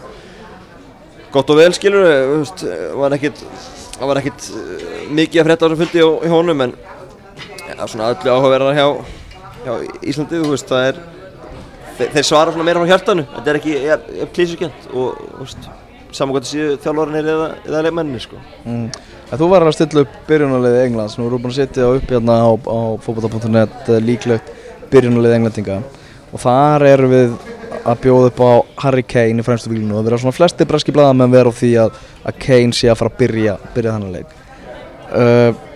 gott 1.30 1.52
og 1.54 1.60
vel 1.60 1.74
skilur 1.78 2.08
það 4.00 4.10
var 4.10 4.22
ekkit 4.22 4.48
uh, 4.56 4.88
mikið 5.16 5.42
að 5.42 5.50
frétta 5.50 5.68
á 5.68 5.70
þessum 5.70 5.82
fundi 5.84 6.02
í, 6.02 6.32
honum 6.32 6.66
en 6.66 6.74
svona 7.88 8.12
öllu 8.14 8.34
áhugaverðar 8.34 8.78
hjá, 8.78 8.88
hjá 9.64 9.74
Íslandi, 10.12 10.42
þú 10.44 10.54
veist, 10.54 10.70
það 10.70 10.88
er 10.90 11.00
þeir, 12.00 12.10
þeir 12.16 12.28
svara 12.28 12.56
svona 12.56 12.68
meira 12.68 12.82
frá 12.82 12.92
hjartanu. 12.94 13.26
Þetta 13.36 13.52
er 13.52 13.60
ekki 13.60 13.76
ja, 13.86 14.00
klísukent 14.36 14.90
og 14.94 15.20
þú 15.20 15.46
veist, 15.46 15.70
saman 16.16 16.36
hvað 16.36 16.48
það 16.48 16.52
séu 16.52 16.80
þjálfvarinir 16.84 17.32
eða, 17.36 17.48
eða 17.68 17.84
leikmenninni 17.88 18.24
sko. 18.24 18.42
mm. 18.66 18.90
Þú 19.30 19.48
verður 19.52 19.70
að 19.70 19.76
stilla 19.78 20.04
upp 20.06 20.14
byrjunarliði 20.26 20.82
Englands. 20.88 21.16
Nú 21.20 21.28
erum 21.28 21.38
við 21.38 21.44
búin 21.44 21.54
að 21.54 21.60
setja 21.60 21.90
upp 21.94 22.14
hérna 22.16 22.38
á, 22.42 22.50
á 22.50 22.80
fókbata.net 23.06 23.92
líklegt 24.02 24.50
byrjunarliði 24.90 25.38
Englandinga 25.38 25.80
og 26.34 26.42
þar 26.42 26.86
erum 26.90 27.14
við 27.14 27.36
að 27.80 28.02
bjóða 28.04 28.30
upp 28.32 28.42
á 28.42 28.52
Harry 28.84 29.04
Kane 29.06 29.42
í 29.42 29.46
fremstu 29.46 29.70
vílinu 29.72 29.96
og 29.98 30.04
við 30.04 30.12
erum 30.12 30.24
svona 30.24 30.36
flesti 30.36 30.66
breski 30.70 30.94
blaðamenn 30.96 31.34
vera 31.34 31.54
á 31.54 31.60
því 31.60 31.72
að, 31.86 32.00
að 32.26 32.40
Kane 32.42 32.76
sé 32.76 32.90
að 32.90 33.00
fara 33.00 33.14
að 33.14 33.20
byrja, 33.22 33.56
byrja 33.76 33.96
þannig 33.96 34.16
leik. 34.18 34.34
Uh, 35.10 35.69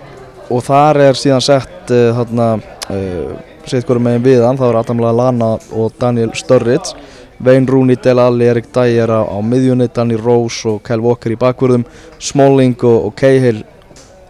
og 0.52 0.64
þar 0.66 1.02
er 1.10 1.20
síðan 1.20 1.44
sett 1.44 1.92
uh, 1.94 2.12
þarna 2.20 2.48
uh, 2.58 3.34
sett 3.68 3.88
hverju 3.88 4.04
megin 4.04 4.26
við 4.26 4.44
hann, 4.44 4.60
það 4.60 4.74
er 4.74 4.80
Adam 4.82 5.04
Lallana 5.04 5.52
og 5.72 5.94
Daniel 6.00 6.34
Sturridge 6.36 6.98
Wayne 7.44 7.68
Rooney, 7.68 7.98
Dele 8.00 8.24
Alli, 8.24 8.48
Erik 8.48 8.70
Dyer 8.72 9.10
á, 9.12 9.22
á 9.28 9.38
miðjunni, 9.44 9.90
Danny 9.92 10.16
Rose 10.20 10.68
og 10.70 10.84
Kyle 10.86 11.04
Walker 11.04 11.34
í 11.34 11.40
bakvörðum 11.40 11.86
Smalling 12.22 12.78
og, 12.84 13.10
og 13.10 13.16
Cahill 13.20 13.64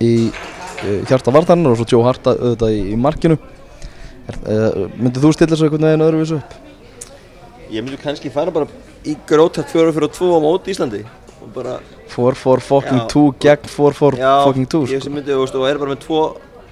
í 0.03 0.13
uh, 0.29 1.00
hjarta 1.10 1.34
vartanir 1.34 1.74
og 1.74 1.82
svo 1.82 1.89
Joe 1.89 2.08
Hart 2.08 2.29
auðvitað 2.34 2.77
í, 2.77 2.84
í 2.93 3.00
markinu 3.00 3.39
Myndið 4.24 5.20
þú 5.20 5.34
stilla 5.36 5.58
svo 5.60 5.67
einhvern 5.67 5.84
veginn 5.89 6.05
öðruvísu 6.05 6.38
upp? 6.39 6.53
ég 7.74 7.82
myndi 7.82 7.98
kannski 7.98 8.29
fara 8.32 8.53
bara 8.53 8.67
í 9.03 9.15
grótætt 9.27 9.72
4-4-2 9.74 10.29
á 10.29 10.39
móti 10.43 10.74
Íslandi 10.74 11.01
og 11.03 11.03
bara 11.03 11.03
4-4 11.03 11.03
fucking 11.03 11.10
Já. 11.10 11.23
2 13.13 13.23
gegn 13.43 13.71
4-4 13.73 14.19
Já, 14.21 14.33
fucking 14.47 14.69
2 14.73 14.83
ég 14.83 15.01
sko. 15.01 15.07
sem 15.07 15.17
myndi, 15.17 15.35
og 15.35 15.65
er 15.69 15.81
bara 15.81 15.93
með 15.93 16.03
tvo 16.05 16.21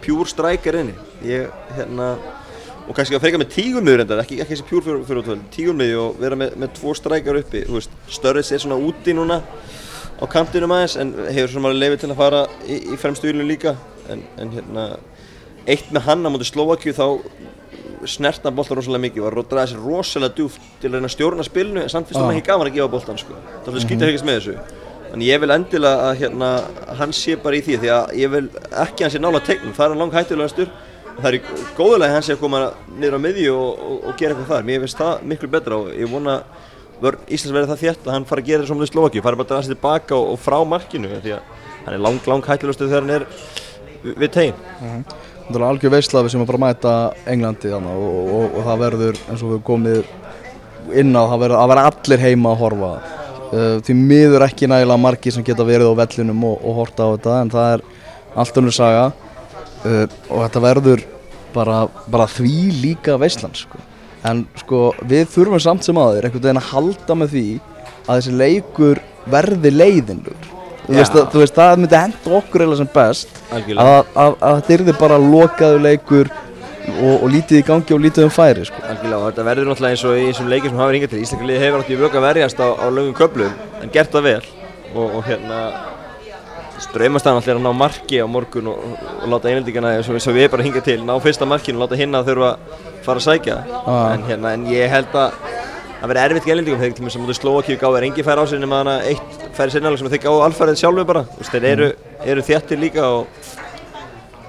pure 0.01 0.27
striker 0.29 0.77
inni. 0.81 0.95
Ég, 1.25 1.51
hérna, 1.77 2.13
og 2.87 2.95
kannski 2.97 3.15
að 3.15 3.25
freka 3.25 3.41
með 3.41 3.51
tígulmiður 3.55 4.03
endar, 4.05 4.23
ekki, 4.23 4.39
ekki 4.41 4.55
þessi 4.55 4.67
pjúr 4.69 4.85
fyrir, 4.87 5.03
fyrir 5.07 5.21
útvöld, 5.21 5.45
tígulmiði 5.53 5.99
og 6.01 6.19
vera 6.21 6.39
með, 6.39 6.57
með 6.63 6.73
tvo 6.79 6.95
strækjar 6.97 7.39
uppi, 7.43 7.63
Störris 8.11 8.51
er 8.51 8.63
svona 8.63 8.79
úti 8.81 9.15
núna 9.15 9.41
á 10.21 10.25
kantinum 10.29 10.73
aðeins 10.75 10.97
en 11.01 11.13
hefur 11.29 11.55
svona 11.55 11.73
leifið 11.73 12.03
til 12.03 12.11
að 12.11 12.19
fara 12.19 12.41
í, 12.65 12.81
í 12.93 12.99
fremstu 12.99 13.29
vilju 13.29 13.47
líka. 13.47 13.75
En, 14.11 14.25
en 14.41 14.53
hérna, 14.57 14.87
eitt 15.69 15.91
með 15.93 16.07
hann 16.09 16.25
á 16.25 16.29
móti 16.33 16.49
Slovakíu 16.49 16.93
þá 16.97 17.05
snerta 18.10 18.51
boltan 18.51 18.77
rosalega 18.79 19.03
mikið 19.08 19.25
og 19.27 19.50
draði 19.51 19.74
sér 19.74 19.81
rosalega 19.86 20.36
djúft 20.38 20.62
til 20.81 20.89
að 20.89 20.93
reyna 20.98 21.10
að 21.10 21.15
stjórna 21.15 21.43
spilinu 21.48 21.81
en 21.84 21.89
samt 21.89 22.08
finnst 22.08 22.22
það 22.22 22.29
Ah. 22.31 22.36
ekki 22.38 22.48
gaman 22.48 22.67
að 22.67 22.75
gefa 22.75 22.88
boltan 22.91 23.17
sko. 23.17 23.34
það 23.65 23.75
er 23.75 23.86
skýta 23.86 24.05
hegist 24.10 24.25
með 24.25 24.39
þessu. 24.39 24.55
En 25.13 25.20
ég 25.22 25.39
vil 25.41 25.51
endilega 25.51 26.12
að 26.12 26.17
hérna, 26.22 26.50
hann 26.98 27.12
sé 27.12 27.36
bara 27.36 27.55
í 27.55 27.62
því 27.62 27.77
því 27.81 27.89
að 27.91 28.13
ég 28.15 28.31
vil 28.31 28.50
ekki 28.72 29.03
hann 29.03 29.12
sé 29.12 29.20
nála 29.20 29.39
tegnum. 29.43 29.74
Það 29.74 29.86
er 29.86 29.89
hann 29.89 30.00
lang 30.00 30.12
hættulegastur 30.12 30.70
það 31.22 31.34
er 31.34 31.39
að 32.08 32.13
hann 32.13 32.24
sé 32.24 32.34
að 32.34 32.39
koma 32.39 32.74
niður 32.98 33.17
á 33.17 33.20
miðju 33.20 33.53
og, 33.55 33.79
og, 33.79 33.98
og 34.08 34.17
gera 34.17 34.34
eitthvað 34.34 34.48
þar. 34.48 34.63
Mér 34.63 34.79
finnst 34.86 34.98
það 34.98 35.24
miklu 35.24 35.50
betra 35.51 35.75
og 35.77 35.91
ég 35.93 36.10
vona 36.10 36.41
Íslands 37.01 37.55
verði 37.55 37.72
það 37.72 37.81
þétt 37.81 38.08
að 38.08 38.13
hann 38.13 38.25
fara 38.29 38.41
að 38.41 38.46
gera 38.48 38.65
svona 38.65 38.86
við 44.03 44.31
Slovakíu 44.31 44.51
fara 44.51 44.62
bara 44.62 45.50
að 45.51 45.51
draga 45.51 45.51
sér 45.51 45.51
tilbaka 45.51 45.51
og, 45.51 45.51
og 45.51 45.51
frá 45.51 45.51
markinu 45.51 45.51
því 45.51 45.51
að 45.51 45.51
hann 45.51 45.51
er 45.51 45.51
lang, 45.51 45.51
lang 45.51 45.51
hættulegastur 45.51 45.51
þegar 45.51 45.51
hann 45.51 45.51
er 45.51 45.51
við, 45.51 45.51
við 45.51 45.51
tegin 45.51 45.51
Það 45.51 45.58
er 45.58 45.67
algjör 45.67 45.91
veisla 45.91 46.22
við 46.22 46.31
sem 46.31 46.41
að 46.41 46.48
fara 46.48 46.60
að 46.60 46.65
mæta 46.65 46.91
Englandi 47.27 47.72
þannig 47.72 48.03
og, 48.05 48.29
og, 48.31 48.53
og 48.55 48.67
það 48.67 48.84
verður 48.86 49.17
eins 49.27 49.41
og 49.43 49.50
við 49.51 49.63
komið 49.67 50.05
inn 51.01 51.15
á 51.17 51.24
það 51.27 51.41
verður 51.41 51.81
allir 51.81 52.22
heima 52.22 52.51
að 52.51 52.62
horfa. 52.62 52.91
Uh, 53.51 53.81
því 53.84 53.96
miður 54.00 54.46
ekki 54.46 54.70
nægilega 54.72 55.01
margi 55.01 55.34
sem 55.36 55.43
geta 55.43 55.65
verið 55.67 55.91
á 55.91 56.00
vellinum 56.00 56.46
og, 56.48 56.62
og 56.63 56.77
horta 56.79 57.03
á 57.03 57.12
þetta 57.12 57.34
en 57.41 57.51
það 57.51 57.74
er 57.74 57.84
allt 58.39 58.60
önnur 58.62 58.75
saga. 58.75 59.03
Uh, 59.84 60.05
og 60.31 60.46
þetta 60.46 60.63
verður 60.63 61.03
bara, 61.51 61.81
bara 62.08 62.29
því 62.31 62.55
líka 62.79 63.17
veislan 63.20 63.55
sko. 63.58 63.81
en 64.24 64.46
sko 64.55 64.93
við 65.10 65.27
þurfum 65.34 65.60
samt 65.60 65.84
sem 65.84 65.98
aður 65.98 66.27
einhvern 66.27 66.43
veginn 66.46 66.62
að 66.62 66.72
halda 66.72 67.15
með 67.17 67.31
því 67.34 67.46
að 68.05 68.20
þessi 68.20 68.34
leikur 68.38 69.01
verði 69.34 69.72
leiðinlugur 69.74 70.61
þú, 70.91 71.00
veist, 71.00 71.15
að- 71.17 71.27
þú 71.33 71.41
veist 71.43 71.57
það 71.57 71.81
myndi 71.81 72.00
henda 72.03 72.38
okkur 72.41 72.65
eða 72.67 72.77
sem 72.81 72.89
best 72.93 73.41
Algjörlega. 73.51 73.89
að, 73.98 74.15
að, 74.25 74.36
að 74.50 74.55
þetta 74.62 74.75
yrði 74.77 74.95
bara 75.01 75.17
lokaðu 75.25 75.81
leikur 75.88 76.31
og, 76.91 77.15
og 77.24 77.27
lítið 77.31 77.60
í 77.62 77.65
gangi 77.67 77.93
og 77.95 78.01
lítið 78.01 78.24
um 78.27 78.33
færi 78.33 78.65
sko. 78.65 78.81
Algjörlega 78.89 79.19
og 79.21 79.27
þetta 79.31 79.45
verður 79.50 79.69
náttúrulega 79.71 79.95
eins 79.95 80.05
og 80.10 80.17
í 80.17 80.25
þessum 80.31 80.50
leikir 80.51 80.69
sem 80.74 80.81
hafa 80.81 80.95
hingað 80.98 81.13
til 81.15 81.21
Íslandi 81.25 81.50
liði 81.51 81.63
hefur 81.65 81.81
náttúrulega 81.83 82.05
vöku 82.07 82.19
að 82.21 82.27
verjast 82.27 82.62
á, 82.62 82.67
á 82.74 82.86
lögum 82.89 83.15
köflum 83.21 83.53
en 83.86 83.93
gert 83.93 84.12
það 84.15 84.27
vel 84.29 84.43
og, 84.95 85.05
og 85.19 85.24
hérna 85.29 85.60
ströymastæðan 86.81 87.38
alltaf 87.38 87.51
er 87.53 87.60
að 87.60 87.65
ná 87.67 87.74
marki 87.77 88.17
á 88.21 88.25
morgun 88.25 88.71
og, 88.71 88.79
og, 88.81 89.01
og 89.21 89.29
láta 89.36 89.50
einhildingana 89.51 89.91
eins 90.00 90.07
og 90.10 90.17
eins 90.17 90.25
og 90.31 90.33
við 90.38 90.48
bara 90.53 90.65
hingað 90.65 90.86
til 90.88 90.98
ná 91.05 91.13
fyrsta 91.21 91.45
markinu 91.50 91.77
og 91.77 91.83
láta 91.86 92.00
hinna 92.00 92.24
að 92.24 92.31
þurfa 92.31 92.50
að 92.50 92.79
fara 93.05 93.21
að 93.21 93.27
sækja 93.27 93.57
Ah. 93.86 94.13
en, 94.15 94.24
hérna, 94.25 94.53
en 94.57 94.65
ég 94.71 94.89
held 94.89 95.13
að 95.13 95.36
það 96.01 96.10
verði 96.12 96.24
erfitt 96.25 96.48
einhildingum 96.50 96.81
þegar 96.81 96.95
til 96.98 97.05
mér 97.05 97.13
sem 97.13 97.21
mútið 97.25 97.38
Slovakíu 97.38 97.77
gáði 97.81 98.00
er 98.01 98.07
engi 98.10 98.25
færi 98.25 98.41
á 98.41 98.45
sig 98.50 98.60
nema 98.63 98.81
hana 98.81 98.95
eitt 99.05 99.40
færi 99.62 99.77
sinnalega 99.77 100.01
sem 100.01 100.12
þeir 100.12 100.24
gáðu 100.27 100.46
alfarið 100.50 100.80
sjálfu 100.82 101.08
bara. 101.13 101.25
Þeir 101.48 101.68
eru, 101.72 101.91
eru 102.34 102.48
þéttir 102.51 102.82
líka 102.82 103.08
og 103.08 103.44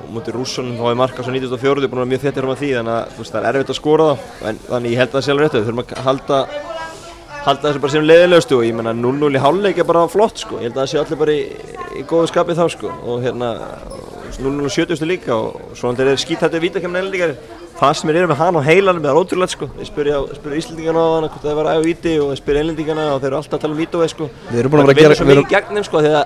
og 0.03 0.11
mútið 0.11 0.37
rússunum 0.37 0.79
þá 0.79 0.87
er 0.91 0.99
marka 0.99 1.25
svo 1.25 1.33
94 1.35 1.89
búin 1.89 2.01
að 2.01 2.03
vera 2.03 2.11
mjög 2.11 2.23
þettir 2.25 2.47
um 2.47 2.53
að 2.53 2.63
því 2.63 2.71
þannig 2.77 2.95
að 2.97 3.19
veist, 3.19 3.33
það 3.33 3.41
er 3.43 3.49
erfitt 3.53 3.73
að 3.73 3.79
skora 3.79 4.07
það 4.09 4.49
en, 4.51 4.61
þannig 4.69 4.93
ég 4.93 5.01
held 5.01 5.09
að 5.09 5.17
það 5.17 5.25
sé 5.25 5.33
alveg 5.33 5.45
rétt 5.47 5.57
við 5.57 5.67
þurfum 5.69 5.83
að 5.83 6.03
halda 6.07 6.39
halda 7.43 7.67
þessu 7.69 7.83
bara 7.83 7.95
sem 7.95 8.07
leiðilegustu 8.07 8.59
og 8.59 8.67
ég 8.67 8.77
menna 8.79 8.95
0-0 8.95 9.31
í 9.35 9.43
hálfleik 9.43 9.81
er 9.83 9.89
bara 9.89 10.05
flott 10.11 10.43
sko. 10.43 10.61
Ég 10.63 10.71
held 10.71 10.77
að 10.77 10.83
það 10.83 10.91
sé 10.93 11.01
allir 11.01 11.21
bara 11.23 11.35
í, 11.35 11.41
í 11.99 12.05
góðu 12.11 12.31
skapi 12.31 12.59
þá 12.59 12.63
sko. 12.71 12.93
Og 13.03 13.25
hérna 13.25 13.49
0-0 14.39 14.69
og 14.69 14.75
70 14.77 15.11
líka 15.11 15.35
og 15.35 15.73
svo 15.79 15.91
hann 15.91 16.03
er 16.05 16.21
skítættu 16.23 16.63
vítakemna 16.63 17.03
einlíkar 17.03 17.35
það 17.81 17.93
sem 17.99 18.11
er 18.13 18.19
yfir 18.23 18.35
hann 18.39 18.59
á 18.59 18.63
heilanum 18.67 19.07
er 19.09 19.19
ótrúlegt 19.19 19.55
sko. 19.57 19.69
Ég 19.81 19.89
spurði, 19.89 20.13
Íslendingana 20.61 21.03
á 21.03 21.09
hann 21.17 21.27
hvort 21.29 21.43
það 21.47 21.57
var 21.59 21.69
að 21.73 21.85
víti 21.89 22.13
og 22.23 22.31
ég 22.35 22.41
spurði 22.43 22.63
einlendingana 22.63 23.07
og 23.15 23.21
þeir 23.23 23.31
eru 23.33 23.39
alltaf 23.41 23.59
að 23.59 23.63
tala 23.65 23.75
um 23.77 23.81
vítói 23.83 24.09
sko. 24.13 24.29
Við 24.53 24.59
erum 24.63 24.73
búin 24.75 24.83
að 24.83 24.87
vera 24.87 24.93
að 24.93 24.99
Það 24.99 25.03
gera- 25.03 25.19
svo 25.19 25.25
við 25.25 25.33
mikið 25.33 25.43
erum- 25.43 25.53
gegn 25.53 25.77
þeim 25.77 25.87
sko 25.89 26.03
þegar 26.07 26.25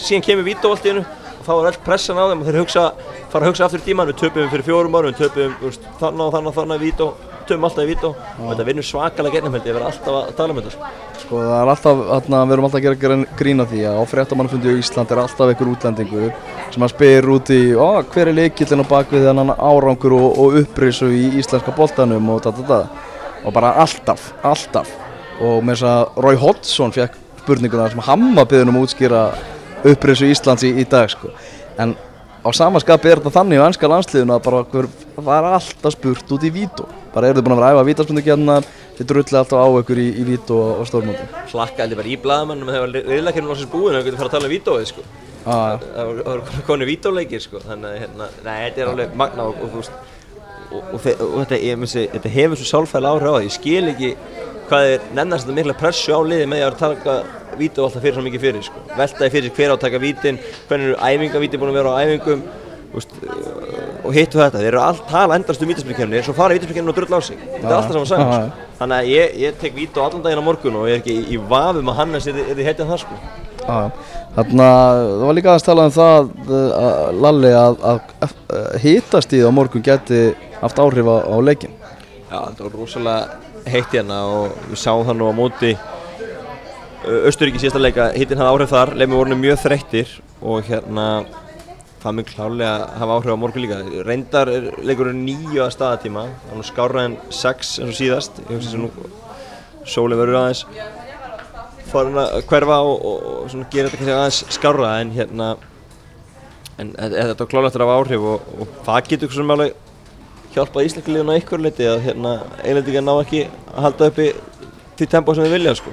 síðan 0.00 0.26
kemur 0.28 0.44
vító 0.50 0.70
allt 0.72 0.84
í 0.86 0.92
hennu 0.92 1.04
og 1.06 1.44
þá 1.46 1.52
er 1.56 1.70
öll 1.70 1.80
pressan 1.86 2.16
á 2.16 2.24
þeim 2.30 2.40
og 2.40 2.46
þeir 2.46 2.60
hugsa, 2.62 2.84
fara 3.30 3.44
að 3.44 3.48
hugsa 3.50 3.64
aftur 3.66 3.80
í 3.80 3.86
tíman 3.90 4.08
við 4.10 4.16
töpum 4.22 4.50
fyrir 4.50 4.66
fjórum 4.66 4.96
árum, 4.96 5.12
við 5.12 5.20
töpum 5.26 5.56
veist, 5.62 5.80
þannig 6.00 6.24
og 6.26 6.32
þannig 6.34 6.50
og 6.50 6.56
þannig 6.60 6.86
í 6.86 6.92
töpum 7.48 7.66
alltaf 7.68 7.84
í 7.84 7.90
vító 7.90 8.10
og 8.14 8.50
þetta 8.50 8.66
vinnur 8.68 8.86
svakalega 8.86 9.34
gegnum 9.36 9.56
held 9.56 9.66
ég, 9.66 9.70
ég 9.70 9.76
verð 9.78 9.88
alltaf 9.90 10.18
að 10.20 10.30
tala 10.38 10.54
um 10.54 10.60
þetta 10.60 10.72
sko. 10.74 10.90
Sko 11.22 11.40
það 11.42 11.56
er 11.56 11.72
alltaf, 11.72 12.02
þarna, 12.10 12.42
við 12.46 12.54
erum 12.56 12.68
alltaf 12.68 12.80
að 12.80 12.86
gera 12.86 13.00
grín- 13.02 13.26
grín 13.40 13.64
að 13.64 13.72
því 13.72 13.82
að 13.90 13.98
á 13.98 14.02
fréttamannafundi 14.12 14.74
á 14.74 14.80
Ísland 14.82 15.12
er 15.14 15.22
alltaf 15.22 15.52
einhver 15.52 15.72
útlendingur 15.72 16.30
sem 16.74 16.86
að 16.86 16.94
spyr 16.94 17.28
út 17.36 17.52
í 17.56 17.60
hver 18.12 18.30
er 18.30 18.38
leikillin 18.40 18.84
á 18.84 18.90
bakvið 18.92 19.28
þennan 19.30 19.54
árangur 19.56 20.16
og, 20.18 20.28
og 20.38 20.58
upprisu 20.62 21.10
í 21.14 21.26
íslenska 21.40 21.74
boltanum 21.76 22.30
og 22.34 22.42
da, 22.46 22.54
da. 22.68 22.80
og 23.44 23.54
bara 23.56 23.74
alltaf, 23.82 24.32
alltaf 24.42 24.90
og 25.40 25.62
með 25.64 25.76
þess 25.76 25.88
að 25.90 26.22
Roy 26.24 26.40
Hodgson 26.40 26.94
fekk 26.94 27.18
spurninguna 27.42 27.90
sem 27.92 28.02
hamma 28.02 28.44
byggðin 28.48 28.72
um 28.72 28.80
að 28.80 28.86
útskýra 28.88 29.22
upprisu 29.86 30.30
Íslands 30.32 30.64
í, 30.66 30.72
í 30.82 30.84
dag 30.88 31.10
sko. 31.12 31.30
en 31.78 31.94
á 32.46 32.50
samaskapi 32.54 33.10
er 33.10 33.20
þetta 33.20 33.32
þannig 33.34 33.58
á 33.58 33.66
ennska 33.66 33.88
landsliðinu 33.90 34.34
að 34.36 34.44
bara 34.46 34.60
hver, 34.70 34.88
það 35.16 35.30
er 35.36 35.46
alltaf 35.56 35.94
spurt 35.96 36.32
út 36.36 36.46
í 36.46 36.50
vító 36.54 36.86
bara 37.14 37.30
eru 37.30 37.40
þið 37.40 37.46
búin 37.48 37.54
að 37.56 37.60
vera 37.62 37.68
að 37.70 37.76
æfa 37.80 37.86
vítaspundukjarnar 37.90 38.68
þið 38.98 39.08
drullið 39.10 39.38
alltaf 39.40 39.62
á 39.62 39.68
ykkur 39.82 40.00
í, 40.02 40.06
í 40.20 40.24
vító 40.28 40.58
og, 40.62 40.72
og 40.82 40.88
stórmóti 40.90 41.26
Hlakka 41.52 41.82
held 41.84 41.94
ég 41.96 42.00
bara 42.02 42.12
í 42.12 42.18
blaðamannum 42.26 42.72
þegar 42.74 43.08
riðlækirinn 43.10 43.50
var 43.50 43.60
sér 43.62 43.70
búinn 43.72 43.96
og 43.96 44.02
við 44.02 44.10
getum 44.10 44.20
fara 44.22 44.30
að 44.30 44.36
tala 44.36 44.50
um 44.50 44.54
vítóið 44.54 44.90
sko. 44.92 45.06
ah, 45.46 45.78
það 45.82 46.10
voru- 46.10 46.26
það 46.26 46.34
voru 46.36 46.66
konu 46.70 46.88
vítóleikir 46.90 47.42
sko. 47.46 47.62
þannig 47.66 47.88
að 47.90 47.98
hérna, 48.04 48.28
nei, 48.46 48.56
þetta 48.66 48.84
er 48.84 48.92
alveg 48.92 49.16
magna 49.22 49.48
og, 49.50 49.64
og, 49.66 49.76
og, 49.80 50.82
og, 50.92 51.00
þe- 51.02 51.16
og 51.26 51.36
þetta, 51.44 51.60
ég, 51.66 51.80
myndi, 51.82 52.06
þetta 52.14 52.34
hefur 52.36 52.60
svo 52.62 52.68
sálfæðilega 52.72 53.16
áhrif 53.16 53.32
á 53.32 53.34
það 53.36 53.48
ég 53.48 53.56
skil 53.56 53.90
ekki 53.94 54.12
hvað 54.66 54.92
er 54.92 55.04
nefnast 55.14 55.46
þetta 55.46 55.58
mikla 55.60 55.76
pressu 55.80 56.14
á 56.14 56.20
liði 56.26 56.46
með 56.50 56.62
því 56.62 56.66
að 56.68 56.78
vító 57.58 57.86
alltaf 57.86 58.04
fyrir 58.04 58.16
svo 58.16 58.24
mikið 58.26 58.44
fyrir 58.46 58.66
sko. 58.66 58.84
veltaði 58.96 59.32
fyrir 59.34 59.56
hver 59.56 59.72
á 59.72 59.74
að 59.76 59.82
taka 59.86 60.02
vítin 60.02 60.38
hvernig 60.68 60.92
eru 60.92 60.96
æfingavíti 61.00 61.60
búin 61.60 61.72
að 61.72 61.78
vera 61.80 61.94
á 61.96 62.00
æfingum 62.04 62.44
veist, 62.92 63.16
og 64.04 64.14
hittu 64.14 64.40
þetta 64.40 64.60
þeir 64.60 64.70
eru 64.70 64.82
allt 64.82 65.08
tala 65.10 65.36
endast 65.38 65.62
um 65.62 65.70
vítaspilkemni 65.70 66.22
svo 66.24 66.34
fara 66.36 66.56
vítaspilkemni 66.56 66.92
og 66.92 66.98
drull 66.98 67.18
á 67.18 67.20
sig 67.24 67.40
þetta 67.40 67.70
er 67.70 67.76
alltaf 67.78 67.96
saman 67.96 68.10
sagan 68.10 68.30
Já, 68.30 68.36
sko. 68.36 68.68
þannig 68.80 68.96
að 68.96 69.10
ég, 69.12 69.34
ég 69.44 69.58
tek 69.60 69.74
vító 69.76 70.04
allan 70.04 70.22
daginn 70.24 70.42
á 70.42 70.48
morgun 70.48 70.78
og 70.80 70.88
ég 70.90 70.98
er 70.98 71.02
ekki 71.02 71.16
í, 71.16 71.24
í 71.36 71.40
vafum 71.50 71.92
að 71.92 71.98
Hannes 72.00 72.28
er 72.30 72.40
þið 72.52 72.64
heitjað 72.68 72.92
það 72.92 73.02
sko. 73.04 73.20
Þannig 74.36 74.62
að 74.62 75.00
það 75.00 75.24
var 75.26 75.36
líka 75.38 75.50
aðeins 75.52 75.66
talað 75.66 75.88
um 75.88 75.94
það 75.96 76.28
uh, 76.46 76.58
að, 76.76 77.20
Lalli 77.24 77.52
að, 77.56 77.78
að, 77.90 78.12
að 78.28 78.76
hitastíð 78.84 79.48
á 79.48 79.50
morgun 79.58 79.86
geti 79.86 80.20
haft 80.60 80.80
áhrif 80.82 81.08
á, 81.10 81.16
á 81.26 81.36
leikin 81.42 81.74
Já, 82.30 82.38
þetta 82.38 82.66
var 82.66 82.76
rosalega 82.76 83.46
heitt 83.66 83.94
hérna 83.96 84.20
og 84.30 84.56
við 84.70 84.80
sáum 84.84 85.06
það 85.08 85.18
nú 85.18 85.30
á 85.30 85.34
móti 85.34 85.72
Östuríki 87.04 87.60
síðasta 87.60 87.80
leika, 87.82 88.06
hittin 88.16 88.40
hafði 88.40 88.52
áhrif 88.54 88.72
þar, 88.72 88.94
leifum 88.96 89.18
voru 89.18 89.36
mjög 89.38 89.60
þreyttir 89.62 90.14
og 90.40 90.64
hérna 90.66 91.06
það 92.02 92.16
mun 92.16 92.26
klálega 92.30 92.72
hafa 92.96 93.18
áhrif 93.18 93.36
á 93.36 93.42
morgun 93.42 93.64
líka. 93.64 93.78
Reyndar 94.06 94.50
er 94.50 94.68
leikurinn 94.86 95.24
nýju 95.26 95.62
að 95.64 95.74
staðatíma, 95.76 96.26
það 96.42 96.54
er 96.54 96.60
nú 96.60 96.66
skárra 96.66 97.06
en 97.10 97.16
sex 97.30 97.76
eins 97.80 97.92
og 97.92 97.98
síðast, 98.00 98.40
ég 98.46 98.56
hugsa 98.56 98.72
sem 98.72 98.86
nú 98.86 98.90
sólinn 99.86 100.18
verður 100.18 100.40
aðeins 100.40 100.64
farin 101.86 102.18
að 102.18 102.40
hverfa 102.50 102.80
og, 102.82 103.04
og, 103.06 103.26
og 103.46 103.66
gera 103.70 103.92
þetta 103.92 104.16
aðeins 104.16 104.42
skárra 104.56 104.96
en 105.02 105.12
hérna 105.14 105.52
en 106.80 106.92
þetta 106.96 107.46
klálega 107.48 107.72
að 107.76 107.84
hafa 107.86 108.00
áhrif 108.00 108.26
og, 108.32 108.50
og 108.56 108.74
það 108.88 109.12
getur 109.12 109.36
svona 109.36 109.56
alveg 109.56 109.76
hjálpað 110.56 110.88
á 110.88 111.34
einhverju 111.36 111.62
leiti 111.62 111.88
að 111.88 112.02
hérna 112.08 112.34
einlendingar 112.64 113.04
ná 113.04 113.14
ekki 113.20 113.46
að 113.46 113.82
halda 113.86 114.10
uppi 114.10 114.28
því 114.96 115.08
tempo 115.12 115.34
sem 115.36 115.44
við 115.44 115.58
vilja 115.58 115.74
sko. 115.76 115.92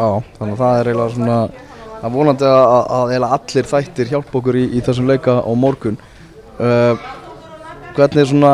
Já, 0.00 0.08
þannig 0.38 0.54
að 0.54 0.60
það 0.62 0.78
er 0.80 0.90
eiginlega 0.90 1.14
svona 1.14 1.38
það 2.00 2.04
er 2.08 2.14
vonandi 2.14 2.46
að, 2.48 2.66
að, 2.80 3.10
eiginlega 3.12 3.38
allir 3.38 3.70
þættir 3.74 4.12
hjálpa 4.14 4.38
okkur 4.40 4.56
í, 4.56 4.66
í 4.72 4.84
þessum 4.86 5.10
leika 5.10 5.34
á 5.44 5.52
morgun. 5.52 5.98
Uh, 6.60 7.08
Hvernig 7.96 8.28
svona 8.30 8.52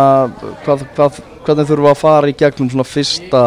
hvað, 0.64 0.84
hvað, 0.96 1.18
hvernig 1.44 1.68
þurfum 1.68 1.84
við 1.84 1.90
að 1.90 2.00
fara 2.00 2.30
í 2.30 2.36
gegnum 2.40 2.70
svona 2.72 2.86
fyrsta 2.88 3.42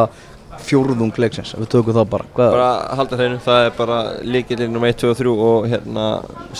fjórðung 0.70 1.16
leiksins, 1.18 1.54
ef 1.56 1.64
við 1.64 1.70
tökum 1.74 1.96
það 1.98 2.10
bara, 2.12 2.28
hvað, 2.36 2.52
bara 2.54 2.70
halda 3.00 3.18
hreinu, 3.20 3.40
það 3.44 3.62
er 3.64 3.74
bara 3.78 3.98
líkilinn 4.28 4.78
um 4.78 4.86
1, 4.86 4.98
2 5.02 5.10
og 5.10 5.18
3 5.18 5.34
og 5.48 5.68
hérna 5.72 6.06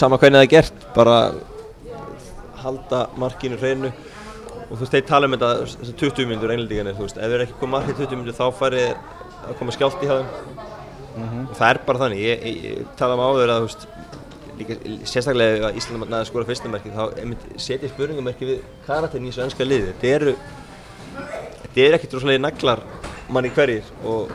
sama 0.02 0.18
hvernig 0.18 0.40
það 0.40 0.48
er 0.48 0.52
gert, 0.56 0.86
bara 0.96 1.18
halda 2.64 3.04
markinu 3.20 3.60
hreinu. 3.60 3.92
Og 4.70 4.78
þú 4.78 4.82
veist, 4.84 4.96
þeir 4.96 5.06
tala 5.10 5.30
um 5.30 5.36
þetta 5.36 5.52
þessar 5.66 6.00
20 6.02 6.30
minnur 6.30 6.56
englendingarnir, 6.56 6.98
þú 6.98 7.06
veist, 7.06 7.20
ef 7.20 7.34
þeir 7.34 7.46
ekki 7.46 7.60
komið 7.62 7.76
markið 7.78 8.02
20 8.04 8.22
minnur 8.22 8.40
þá 8.40 8.46
færi 8.60 8.88
að 8.90 9.56
koma 9.62 9.76
skjált 9.76 10.04
í 10.06 10.12
hafðum 10.12 10.59
og 11.26 11.58
það 11.58 11.72
er 11.72 11.82
bara 11.88 12.04
þannig, 12.04 12.24
ég, 12.26 12.46
ég, 12.50 12.64
ég 12.70 12.94
tala 13.00 13.18
um 13.18 13.26
áður 13.26 13.54
að 13.56 13.66
veist 13.68 13.88
líka, 14.60 14.80
sérstaklega 15.08 15.70
ef 15.70 15.80
Íslandum 15.80 16.10
næði 16.10 16.22
að 16.24 16.30
skora 16.32 16.48
fyrsta 16.50 16.72
merki 16.72 16.94
þá 16.96 17.04
setja 17.60 17.92
spurningamerki 17.92 18.50
við 18.50 18.66
karakterin 18.88 19.28
í 19.28 19.32
þessu 19.32 19.46
ennska 19.46 19.68
liði. 19.68 19.94
Þetta 19.94 20.16
eru 20.18 20.36
eru 21.80 21.98
ekkert 21.98 22.16
rosalega 22.18 22.44
naglar 22.44 22.82
manni 23.32 23.52
hverjir. 23.56 23.88
Og 24.04 24.32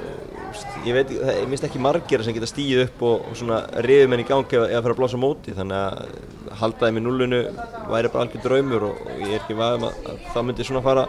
veist, 0.51 0.77
ég 0.87 0.97
veit, 0.97 1.11
það, 1.11 1.33
ég 1.41 1.49
minnst 1.51 1.67
ekki 1.69 1.83
margir 1.83 2.25
sem 2.25 2.37
geta 2.37 2.49
stíð 2.49 2.85
upp 2.87 3.03
og, 3.09 3.27
og 3.31 3.39
svona 3.39 3.63
rifið 3.85 4.11
menn 4.11 4.23
í 4.23 4.29
gangi 4.29 4.61
að 4.61 4.77
fara 4.79 4.95
að 4.95 5.01
blása 5.01 5.21
móti. 5.21 5.57
Þannig 5.57 5.81
að 5.81 6.55
halda 6.61 6.89
þeim 6.89 7.01
í 7.01 7.05
nullinu 7.05 7.43
væri 7.91 8.13
bara 8.13 8.27
algjör 8.27 8.47
draumur 8.47 8.89
og, 8.91 9.03
og 9.09 9.25
ég 9.25 9.35
er 9.35 9.43
ekki 9.43 9.59
vaðum 9.59 9.89
að, 9.91 10.01
að 10.13 10.25
það 10.33 10.49
myndi 10.49 10.69
svona 10.71 10.85
fara 10.85 11.07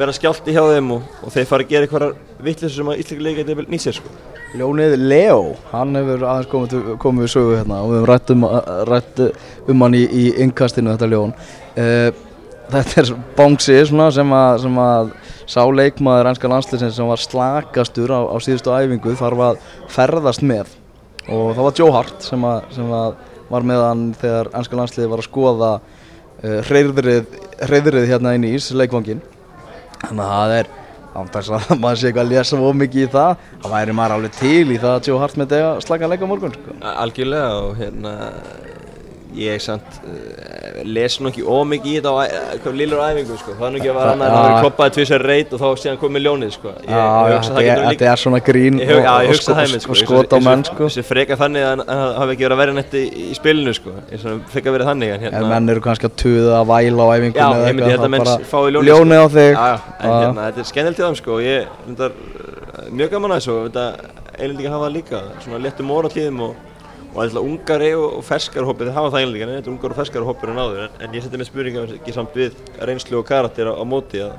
vera 0.00 0.16
skjálti 0.16 0.54
hjá 0.56 0.62
þeim 0.64 0.94
og, 0.96 1.08
og 1.20 1.34
þeir 1.34 1.48
fara 1.50 1.66
að 1.66 1.72
gera 1.74 1.88
eitthvað 1.88 2.44
vittlisur 2.46 2.78
sem 2.78 2.92
að 2.92 3.02
Íslandi 3.02 3.26
leika 3.26 3.44
geti 3.44 3.66
nýtt 3.74 3.86
sér 3.86 3.98
sko. 4.00 4.14
Ljónið 4.50 4.96
Leo, 4.98 5.52
hann 5.70 5.94
hefur 5.94 6.24
aðeins 6.26 6.48
komið, 6.50 6.88
komið 7.02 7.26
við 7.26 7.30
sögu 7.30 7.52
hérna 7.54 7.84
og 7.84 7.92
við 7.92 8.00
hefum 8.00 8.08
rætt 8.10 8.32
um, 8.34 8.46
rætt 8.88 9.20
um 9.70 9.84
hann 9.84 9.94
í, 9.94 10.02
í 10.02 10.24
innkastinu 10.42 10.96
þetta 10.96 11.10
ljón. 11.12 11.36
Uh, 11.76 12.26
Þetta 12.70 13.02
er 13.02 13.08
svona 13.88 14.10
sem 14.14 14.32
að, 14.34 14.60
sem 14.62 14.76
að 14.78 15.08
sá 15.50 15.62
leikmaður 15.74 16.28
ennska 16.30 16.50
landsliðsins 16.52 16.94
sem 16.94 17.08
var 17.10 17.18
slakastur 17.18 18.12
á, 18.14 18.20
á 18.30 18.36
síðustu 18.38 18.70
æfingu 18.70 19.16
þarf 19.18 19.42
að 19.42 19.64
ferðast 19.90 20.44
með. 20.46 20.70
Og 21.26 21.50
það 21.56 21.64
var 21.66 21.74
Joe 21.80 21.96
Hart 21.96 22.22
sem, 22.22 22.46
að, 22.46 22.68
sem 22.76 22.92
að 22.94 23.16
var 23.50 23.66
með 23.66 23.82
hann 23.82 24.04
þegar 24.20 24.52
ennska 24.54 24.78
landsliði 24.78 25.10
var 25.10 25.22
að 25.22 25.26
skoða 25.26 25.72
uh, 25.80 26.60
hreyðrið, 26.70 27.36
hreyðrið 27.66 28.08
hérna 28.12 28.36
inn 28.38 28.46
í 28.46 28.54
Ís 28.54 28.70
leikvangin 28.70 29.22
Þannig 30.00 30.22
að 30.24 30.30
það 30.32 30.54
er 30.58 30.70
ándærs 31.18 31.50
að 31.50 31.70
maður 31.82 32.00
sé 32.00 32.10
eitthvað 32.10 32.26
að 32.26 32.32
lesa 32.34 32.60
of 32.60 32.76
mikið 32.80 33.02
í 33.06 33.10
það 33.14 33.46
það 33.62 33.74
væri 33.74 33.96
maður 33.98 34.16
alveg 34.16 34.36
til 34.38 34.66
í 34.70 34.78
það 34.78 34.92
að 34.94 35.08
Joe 35.10 35.20
Hart 35.22 35.38
með 35.40 35.52
dega 35.54 35.70
slaka 35.84 36.10
leik 36.10 36.22
á 36.22 36.30
morgun 36.30 36.54
sko. 36.54 36.76
Algjörlega 36.92 37.48
og 37.64 37.72
hérna 37.80 38.14
ég 39.38 39.62
samt 39.62 39.98
uh, 40.02 40.80
les 40.86 41.16
nú 41.20 41.30
ekki 41.30 41.44
ómikið 41.44 41.90
í 41.90 41.94
þetta 41.98 42.10
á 42.10 42.58
hvað 42.62 42.78
lillur 42.80 43.02
æfingu 43.04 43.38
sko. 43.40 43.54
það 43.58 43.66
er 43.66 43.72
nú 43.74 43.80
ekki 43.80 43.90
að 43.90 43.98
vera 44.00 44.14
annað 44.14 44.30
en 44.30 44.34
að 44.34 44.40
Já. 44.40 44.46
vera 44.46 44.62
kloppaði 44.64 44.94
tvisar 44.96 45.24
reit 45.30 45.54
og 45.54 45.62
þá 45.62 45.68
síðan 45.82 46.00
komið 46.00 46.24
ljónið 46.26 46.54
sko. 46.56 46.72
ég, 46.74 46.90
Já, 46.90 47.00
ég 47.00 47.30
já, 47.30 47.36
hugsa 47.36 47.54
það 47.54 47.66
getur 47.68 47.86
þetta 47.90 48.08
er 48.10 48.22
svona 48.24 48.40
grín 48.50 48.80
Ég, 48.80 48.90
já, 48.90 48.96
ég 49.00 49.10
og, 49.10 49.34
hugsa 49.34 49.56
það 49.56 49.62
einmitt 49.64 49.86
sko, 49.86 49.94
og 49.94 50.00
skot 50.02 50.34
á 50.34 50.38
menn 50.46 50.64
sko. 50.68 50.88
Þessi 50.90 51.06
freka 51.10 51.38
þannig 51.40 51.66
að 51.66 51.84
að 51.84 52.00
það 52.00 52.16
hafi 52.20 52.34
ekki 52.36 52.46
verið 52.46 52.56
að 52.56 52.62
verja 52.64 52.76
netta 52.80 53.00
í, 53.00 53.04
í 53.30 53.36
spilinu 53.38 53.76
sko, 53.76 53.96
eins 54.10 54.26
og 54.30 54.40
freka 54.54 54.74
verið 54.76 54.90
þannig 54.90 55.14
en 55.14 55.20
Ef 55.20 55.26
hérna 55.28 55.52
menn 55.54 55.74
eru 55.74 55.84
kannski 55.84 56.10
að 56.10 56.16
tuða 56.24 56.56
að 56.60 56.70
væla 56.72 57.06
á 57.06 57.08
Já, 57.10 57.20
æfingunni 57.20 57.68
ég 57.70 57.76
myndi 57.76 57.92
þetta 57.94 58.12
menn 58.14 58.30
fái 58.50 58.64
ljónið 58.76 59.20
á 59.20 59.26
þig 59.36 59.50
Já, 59.50 59.60
já, 59.60 59.76
en 60.00 60.10
Já. 60.10 60.18
hérna, 60.20 60.48
þetta 60.50 61.10
er 61.10 61.20
sko 61.20 61.36
og 61.36 61.44
ég, 61.44 61.70
reyndar, 61.86 62.16
uh, 62.40 62.88
mjög 62.90 63.14
gaman 63.14 63.34
að 63.34 63.40
þessu 63.40 63.56
og 63.60 64.20
einlendingar 64.40 64.74
hafa 64.74 64.88
það 64.88 64.94
líka, 64.96 65.20
svona 65.44 65.60
léttum 65.64 65.92
óratíðum 65.94 66.42
og, 66.46 66.68
og 67.10 67.18
alltaf 67.24 67.42
ungari 67.42 67.90
og, 67.98 68.06
og 68.20 68.24
ferskar 68.26 68.66
hópið, 68.68 68.90
þeir 68.90 68.96
hafa 68.96 69.10
það 69.10 69.20
einlendingar, 69.24 69.52
þetta 69.56 69.70
er 69.70 69.74
ungar 69.74 69.94
og 69.94 69.98
ferskar 69.98 70.26
hópir 70.28 70.52
en 70.52 70.60
áður, 70.62 70.82
en, 71.02 71.14
ég 71.16 71.24
seti 71.24 71.40
með 71.40 71.48
spurningar 71.50 71.94
ekki 71.96 72.14
samt 72.14 72.36
við 72.38 72.58
reynslu 72.86 73.18
og 73.18 73.26
karakter 73.28 73.70
á, 73.70 73.74
á 73.74 73.84
móti 73.88 74.22
að 74.22 74.36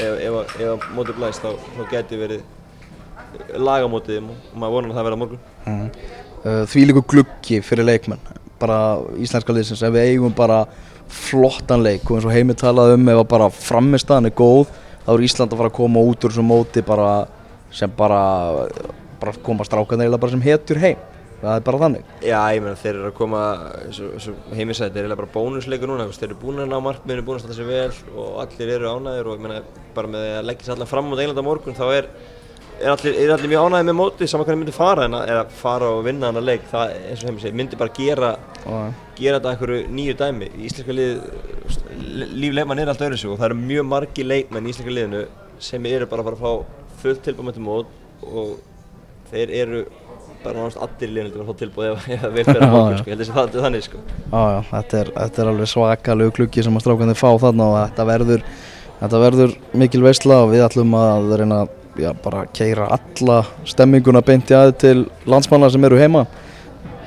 ef, 0.00 0.38
að- 0.62 0.86
móti 0.96 1.16
blæst 1.18 1.44
þá, 1.44 1.52
þá 1.76 1.82
geti 1.92 2.20
verið 2.20 2.44
lagamótið 3.60 4.22
og, 4.22 4.38
maður 4.56 4.76
vonar 4.76 4.92
að 4.92 4.98
það 4.98 5.08
verða 5.08 5.20
morgun. 5.20 5.42
mm. 5.66 5.84
uh, 6.44 6.62
Því 6.72 6.86
líku 6.88 7.04
gluggi 7.12 7.60
fyrir 7.64 7.88
leikmenn 7.88 8.24
bara 8.62 8.78
íslenska 9.18 9.54
liðsins 9.56 9.82
ef 9.82 9.92
við 9.94 10.12
eigum 10.12 10.34
bara 10.36 10.62
flottan 11.12 11.82
leik 11.84 12.06
og 12.08 12.18
eins 12.18 12.26
og 12.28 12.32
heimi 12.34 12.54
talaði 12.56 12.96
um 12.96 13.08
ef 13.12 13.22
bara 13.28 13.48
framistaðan 13.52 14.30
er 14.30 14.36
góð 14.38 14.70
þá 15.02 15.10
er 15.16 15.24
Ísland 15.26 15.52
að 15.52 15.60
fara 15.60 15.72
að 15.72 15.78
koma 15.80 16.04
út 16.08 16.24
úr 16.24 16.32
þessu 16.32 16.44
móti 16.46 16.84
bara 16.86 17.08
sem 17.74 17.90
bara, 17.96 18.20
bara 19.20 19.34
koma 19.44 19.64
strákan 19.66 20.04
eða 20.04 20.30
sem 20.30 20.44
hetur 20.44 20.78
heim 20.80 21.00
það 21.42 21.56
er 21.58 21.64
bara 21.66 21.78
þannig 21.82 22.10
Já, 22.22 22.38
ég 22.54 22.62
meina 22.62 22.76
þeir 22.78 22.94
eru 23.00 23.08
að 23.10 23.16
koma, 23.18 23.40
eins 23.82 23.98
og- 24.00 24.12
eins 24.16 24.28
og 24.32 24.52
heimi 24.56 24.74
sagði, 24.78 24.92
þeir 24.94 25.02
eru 25.02 25.08
eiginlega 25.08 25.22
bara 25.22 25.34
bónusleikur 25.36 25.90
núna, 25.90 26.06
þeir 26.14 26.28
eru 26.30 26.38
búin 26.42 26.62
að 26.62 26.70
ná 26.70 26.78
markmiðinu, 26.86 27.24
búin 27.26 27.38
að 27.40 27.42
standa 27.42 27.56
sig 27.58 27.66
vel 27.66 27.92
og 28.16 28.36
allir 28.44 28.74
eru 28.76 28.92
ánægðir 28.92 29.26
og 29.32 29.34
ég 29.38 29.42
meina 29.48 29.62
bara 29.96 30.08
með 30.14 30.28
að 30.38 30.46
leggja 30.52 30.68
sér 30.68 30.76
allar 30.78 30.90
fram 30.92 31.10
á 31.10 31.14
Englanda 31.18 31.42
morgun 31.48 31.74
þá 31.74 31.84
er, 31.98 32.06
er, 32.80 32.90
allir, 32.94 33.18
er 33.24 33.34
allir 33.34 33.50
mjög 33.52 33.66
ánægðir 33.66 33.88
með 33.90 33.98
mótið 34.00 34.30
saman 34.32 34.46
hvernig 34.46 34.62
myndi 34.62 34.76
fara 34.78 35.04
en 35.10 35.18
að, 35.18 35.28
er 35.34 35.44
fara 35.58 35.90
og 35.98 36.04
vinna 36.06 36.30
hann 36.30 36.40
að 36.40 36.48
leik, 36.48 36.64
það 36.70 36.94
eins 37.10 37.22
og 37.24 37.28
heimi 37.32 37.42
segi, 37.44 37.56
myndi 37.58 37.78
bara 37.82 37.94
gera, 37.98 38.32
gera 39.18 39.38
þetta 39.40 39.52
einhverju 39.52 39.82
nýju 39.92 40.14
dæmi. 40.22 40.48
Í 40.56 40.66
íslenska 40.70 40.94
lið, 40.94 41.20
líf 42.38 42.54
leikmann 42.56 42.78
er 42.82 42.88
allt 42.92 43.02
öðru 43.04 43.18
sig 43.18 43.30
og 43.30 43.38
það 43.40 43.50
eru 43.50 43.58
mjög 43.66 43.86
margi 43.90 44.24
leikmenn 44.26 44.66
í 44.66 44.72
íslenska 44.72 44.94
liðinu 44.94 45.24
sem 45.62 45.86
eru 45.86 46.06
bara 46.10 46.22
að 46.22 46.30
fara 46.30 46.38
að 46.38 46.42
fá 46.42 47.02
fullt 47.02 47.22
tilbúið 47.26 47.46
með 47.48 47.54
þetta 47.56 47.66
mót 47.66 47.86
og 48.22 48.60
þeir 49.32 49.52
eru 49.62 49.82
bara 50.42 50.64
náttúrulega 50.66 51.22
allir 51.22 51.42
að 51.42 51.48
fá 51.48 51.58
tilbúið 51.60 51.90
ef, 51.92 52.06
ef 52.08 52.22
það 52.22 52.32
vil 52.36 52.44
vera 52.48 52.68
já. 52.68 52.96
sko, 52.98 53.10
ég 53.10 53.12
held 53.12 53.22
að 53.22 53.32
það 53.36 53.56
er 53.56 53.66
þannig 53.66 53.86
sko. 53.86 54.00
Já, 54.32 54.42
já, 54.42 54.60
þetta 54.70 55.00
er, 55.00 55.12
þetta 55.18 55.42
er 55.42 55.50
alveg 55.52 55.70
svakalegu 55.72 56.34
klukki 56.38 56.64
sem 56.66 56.78
að 56.78 56.84
strákandi 56.84 57.18
fá 57.18 57.28
þarna 57.44 57.68
og 57.68 57.76
þetta 57.78 58.06
verður, 58.10 58.44
þetta 59.02 59.22
verður 59.22 59.54
mikil 59.84 60.02
veistla 60.02 60.40
og 60.42 60.52
við 60.52 60.66
ætlum 60.66 60.96
að 60.98 61.34
reyna 61.42 61.60
bara 62.24 62.46
keira 62.56 62.88
alla 62.96 63.42
stemminguna 63.68 64.22
beint 64.24 64.50
í 64.50 64.56
aðeins 64.56 64.80
til 64.80 64.96
landsmanna 65.28 65.68
sem 65.70 65.84
eru 65.84 66.00
heima 66.00 66.24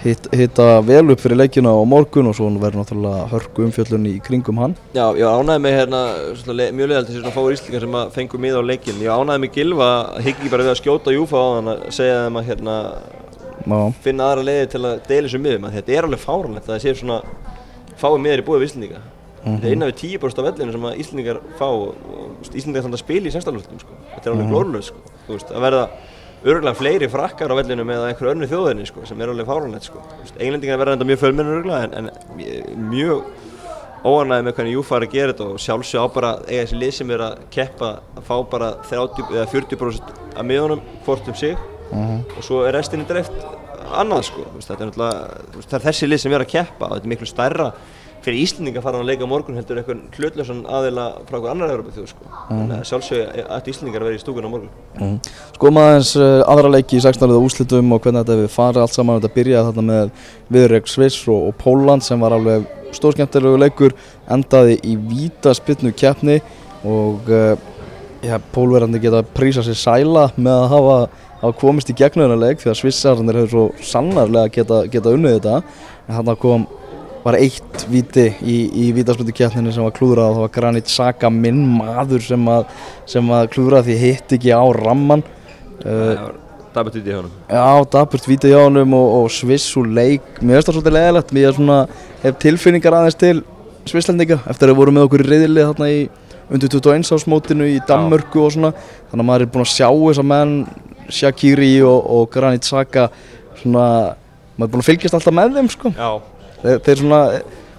hitta 0.05 0.65
vel 0.85 1.09
upp 1.13 1.21
fyrir 1.23 1.39
leikina 1.39 1.71
á 1.73 1.81
morgun 1.89 2.29
og 2.29 2.35
svo 2.37 2.47
verður 2.61 2.81
náttúrulega 2.83 3.23
hörku 3.31 3.63
umfjöllun 3.65 4.05
í 4.09 4.13
kringum 4.23 4.59
hann 4.61 4.75
Já, 4.93 5.07
ég 5.17 5.25
var 5.25 5.41
ánægði 5.41 5.63
með 5.65 5.75
hérna, 5.79 6.01
svona, 6.41 6.55
le- 6.59 6.71
mjög 6.77 6.91
leiðalt 6.91 7.09
þessi 7.09 7.21
svona 7.23 7.33
fáir 7.35 7.55
íslingar 7.57 7.85
sem 7.85 7.97
að 7.99 8.11
fengu 8.15 8.41
mið 8.45 8.59
á 8.59 8.61
leikinn. 8.69 9.01
Ég 9.01 9.09
var 9.09 9.23
ánægði 9.25 9.43
með 9.45 9.55
Gilva 9.57 9.89
að 10.15 10.21
higgi 10.27 10.51
bara 10.53 10.67
við 10.67 10.73
að 10.75 10.79
skjóta 10.81 11.15
Júfa 11.15 11.41
á 11.41 11.47
hann 11.57 11.71
að 11.73 11.83
segja 11.97 12.21
þeim 12.27 12.39
að 12.41 12.47
hérna, 12.51 12.75
Já, 13.65 13.79
finna 14.05 14.29
aðra 14.29 14.45
leiði 14.45 14.69
til 14.75 14.83
að 14.85 14.95
deila 15.09 15.27
þessu 15.27 15.41
miðum. 15.41 15.67
Þetta 15.73 15.95
er 15.97 16.07
alveg 16.09 16.21
fáránlegt 16.21 16.69
að 16.69 16.73
það 16.75 16.83
sé 16.85 16.95
svona 17.01 17.19
fáið 17.97 18.19
miðar 18.21 18.43
í 18.43 18.45
búið 18.45 18.61
við 18.61 18.69
Íslendinga. 18.69 19.01
Þetta 19.45 19.67
er 19.69 19.73
innan 19.75 19.89
við 19.91 19.97
10% 20.01 20.41
af 20.41 20.45
vellinu 20.49 20.73
sem 20.75 20.85
að 20.89 20.99
Íslendingar 21.01 21.39
fá 21.57 21.65
og 21.65 21.97
og 22.05 22.49
Íslendingar 22.53 22.85
þannig 22.85 22.99
að 22.99 23.03
spila 23.05 23.29
í 23.29 23.33
senstalvöldum 23.33 23.81
sko. 23.81 23.97
Þetta 24.13 24.29
er 24.31 24.45
alveg 24.59 24.85
sko. 24.85 25.01
Þú 25.25 25.35
veist, 25.35 25.51
að 25.53 25.65
verða 25.65 25.83
örgulega 26.45 26.77
fleiri 26.77 27.09
frakkar 27.09 27.51
á 27.51 27.55
vellinu 27.57 27.85
með 27.87 28.05
einhverju 28.09 28.31
önnu 28.35 28.49
þjóðinni 28.51 28.85
sko, 28.89 29.05
sem 29.09 29.21
er 29.21 29.31
alveg 29.31 29.49
fáránlegt 29.49 29.89
sko. 29.89 30.03
Englendingar 30.37 30.79
verða 30.81 30.95
enda 30.97 31.07
mjög 31.09 31.21
fjölmennur 31.23 31.59
örgulega 31.59 31.87
en, 31.89 32.09
en 32.11 32.89
mjög 32.91 33.25
óanæði 34.05 34.45
með 34.45 34.57
hvernig 34.59 34.75
Júfa 34.75 34.99
er 34.99 35.07
að 35.07 35.15
gera 35.15 35.33
þetta 35.33 35.47
og 35.49 35.61
sjálfsög 35.63 36.05
á 36.05 36.07
bara 36.13 36.31
eiga 36.45 36.61
þessi 36.61 36.79
lið 36.81 36.93
sem 36.99 37.13
er 37.15 37.25
að 37.25 37.43
keppa 37.55 37.91
að 38.13 38.27
fá 38.27 38.35
bara 38.51 38.71
30 38.85 39.33
eða 39.33 39.45
40% 39.49 40.15
af 40.35 40.45
miðunum 40.45 40.83
hvort 41.07 41.29
um 41.31 41.37
sig. 41.39 41.57
Og 41.95 42.41
svo 42.45 42.61
er 42.67 42.75
restinni 42.77 43.07
dreift 43.09 43.33
annað 43.95 44.25
sko, 44.29 44.45
þetta 44.65 44.87
er 44.87 44.95
það 44.97 45.77
er 45.79 45.85
þessi 45.87 46.09
lið 46.09 46.21
sem 46.23 46.33
er 46.35 46.45
að 46.45 46.51
keppa 46.53 46.89
og 46.89 46.97
þetta 46.97 47.07
er 47.07 47.13
miklu 47.13 47.29
stærra 47.29 47.69
fyrir 48.25 48.41
Íslendinga 48.41 48.81
að 48.81 48.85
fara 48.87 49.01
að 49.01 49.09
leika 49.11 49.27
morgun 49.29 49.57
heldur 49.59 49.79
eitthvað 49.79 50.17
hlutlösan 50.17 50.61
aðila 50.65 51.05
frá 51.27 51.37
eitthvað 51.37 51.51
annar 51.51 51.73
Európa 51.75 51.93
þjóð 51.95 52.07
sko, 52.09 52.29
þannig 52.47 52.75
að 52.77 52.87
sjálfsög 52.89 53.41
ætti 53.57 53.73
Íslendingar 53.73 54.05
að 54.05 54.09
vera 54.09 54.17
í 54.17 54.23
stúkun 54.23 54.47
á 54.47 54.49
morgun 54.49 54.71
mm. 54.97 55.17
Skoðum 55.57 55.81
aðeins 55.83 56.13
uh, 56.17 56.39
aðra 56.49 56.71
leiki 56.73 56.97
í 56.97 57.03
16. 57.03 57.27
liða 57.29 57.43
úrslitum 57.45 57.93
og 57.93 58.01
hvernig 58.01 58.23
þetta 58.23 58.39
við 58.41 58.49
farið 58.55 58.85
allt 58.85 58.97
saman 58.97 59.19
þetta 59.19 59.35
byrjaði 59.35 59.69
þarna 59.69 59.85
með 59.91 60.13
viðreg 60.57 60.89
Sviss 60.89 61.27
og, 61.29 61.49
og 61.51 61.59
Póland 61.61 62.05
sem 62.05 62.25
var 62.25 62.35
alveg 62.37 62.65
stórskemmtilegu 62.95 63.59
leikur 63.61 63.95
endaði 64.31 64.79
í 64.87 64.95
vítaspinnu 65.11 65.93
keppni 65.97 66.39
og 66.85 67.29
uh, 67.29 67.53
ja, 68.25 68.39
pólverandi 68.55 69.01
geta 69.03 69.21
prísa 69.35 69.63
sér 69.65 69.77
sæla 69.77 70.29
með 70.35 70.55
að 70.55 70.71
hafa, 70.73 70.97
hafa 71.43 71.59
komist 71.61 71.91
í 71.91 71.97
gegnum 71.97 72.25
þennan 72.25 72.41
leik 72.41 72.63
því 72.63 72.71
að 72.71 72.79
Svissarnir 72.81 73.39
hefur 73.41 73.53
svo 73.53 73.91
sannarlega 73.91 74.53
geta, 74.59 74.81
geta 74.89 75.13
unnið 75.13 75.37
þetta 75.37 75.59
en 75.59 76.17
þarna 76.17 76.35
kom 76.41 76.65
var 77.25 77.37
eitt 77.39 77.85
viti 77.89 78.27
í, 78.45 78.55
í 78.85 78.87
vítaspinnu 78.95 79.33
keppninu 79.35 79.73
sem 79.73 79.85
var 79.85 79.93
klúðrað 79.95 80.29
og 80.29 80.35
það 80.35 80.43
var 80.45 80.55
Granit 80.59 80.91
Xhaka 80.91 81.31
minn 81.33 81.63
maður 81.79 82.21
sem 82.23 82.49
að, 82.53 82.67
sem 83.09 83.31
að 83.33 83.47
klúðrað 83.55 83.87
því 83.89 83.95
hitt 84.03 84.35
ekki 84.37 84.53
á 84.53 84.65
ramman 84.77 85.23
uh, 85.85 86.35
er 86.75 86.83
bara 86.83 86.91
tutið 86.91 87.11
í 87.11 87.15
honum. 87.15 87.33
Já, 87.49 87.87
daburt 87.95 88.27
víti 88.27 88.51
hjá 88.51 88.59
honum 88.59 88.95
og, 88.97 89.07
og 89.19 89.31
Sviss 89.33 89.73
úr 89.79 89.87
leik. 89.95 90.25
Mér 90.41 90.59
finnst 90.59 90.69
það 90.69 90.77
svolítið 90.77 90.95
leðilegt 90.97 91.33
Mér 91.35 91.55
svona, 91.55 91.77
hef 92.23 92.37
tilfinningar 92.43 92.97
aðeins 92.97 93.19
til 93.21 93.35
Svisslendinga 93.85 94.39
Eftir 94.49 94.67
að 94.67 94.73
við 94.73 94.79
vorum 94.81 94.97
með 94.97 95.07
okkur 95.07 95.23
í 95.23 95.29
riðili 95.29 95.65
þarna 95.65 95.89
í 95.93 96.01
undir 96.51 96.71
21 96.73 97.15
ásmótinu 97.15 97.69
í 97.69 97.79
Danmörku 97.87 98.43
og 98.43 98.53
svona. 98.53 98.73
Þannig 99.09 99.23
að 99.23 99.29
maður 99.29 99.45
er 99.45 99.51
búinn 99.53 99.65
að 99.65 99.71
sjá 99.71 99.87
þessa 99.89 100.27
menn 100.33 100.55
Shaqiri 101.15 101.73
og, 101.85 101.99
og 102.17 102.29
Granit 102.33 102.65
Xhaka 102.65 103.09
Svona, 103.61 103.87
maður 104.57 104.67
er 104.67 104.73
búinn 104.73 104.83
að 104.83 104.89
fylgjast 104.89 105.17
alltaf 105.17 105.35
með 105.37 105.59
þeim 105.59 105.69
sko. 105.71 105.91
Já, 105.95 106.09
Þeir, 106.65 106.79
þeir 106.85 107.01
svona 107.01 107.19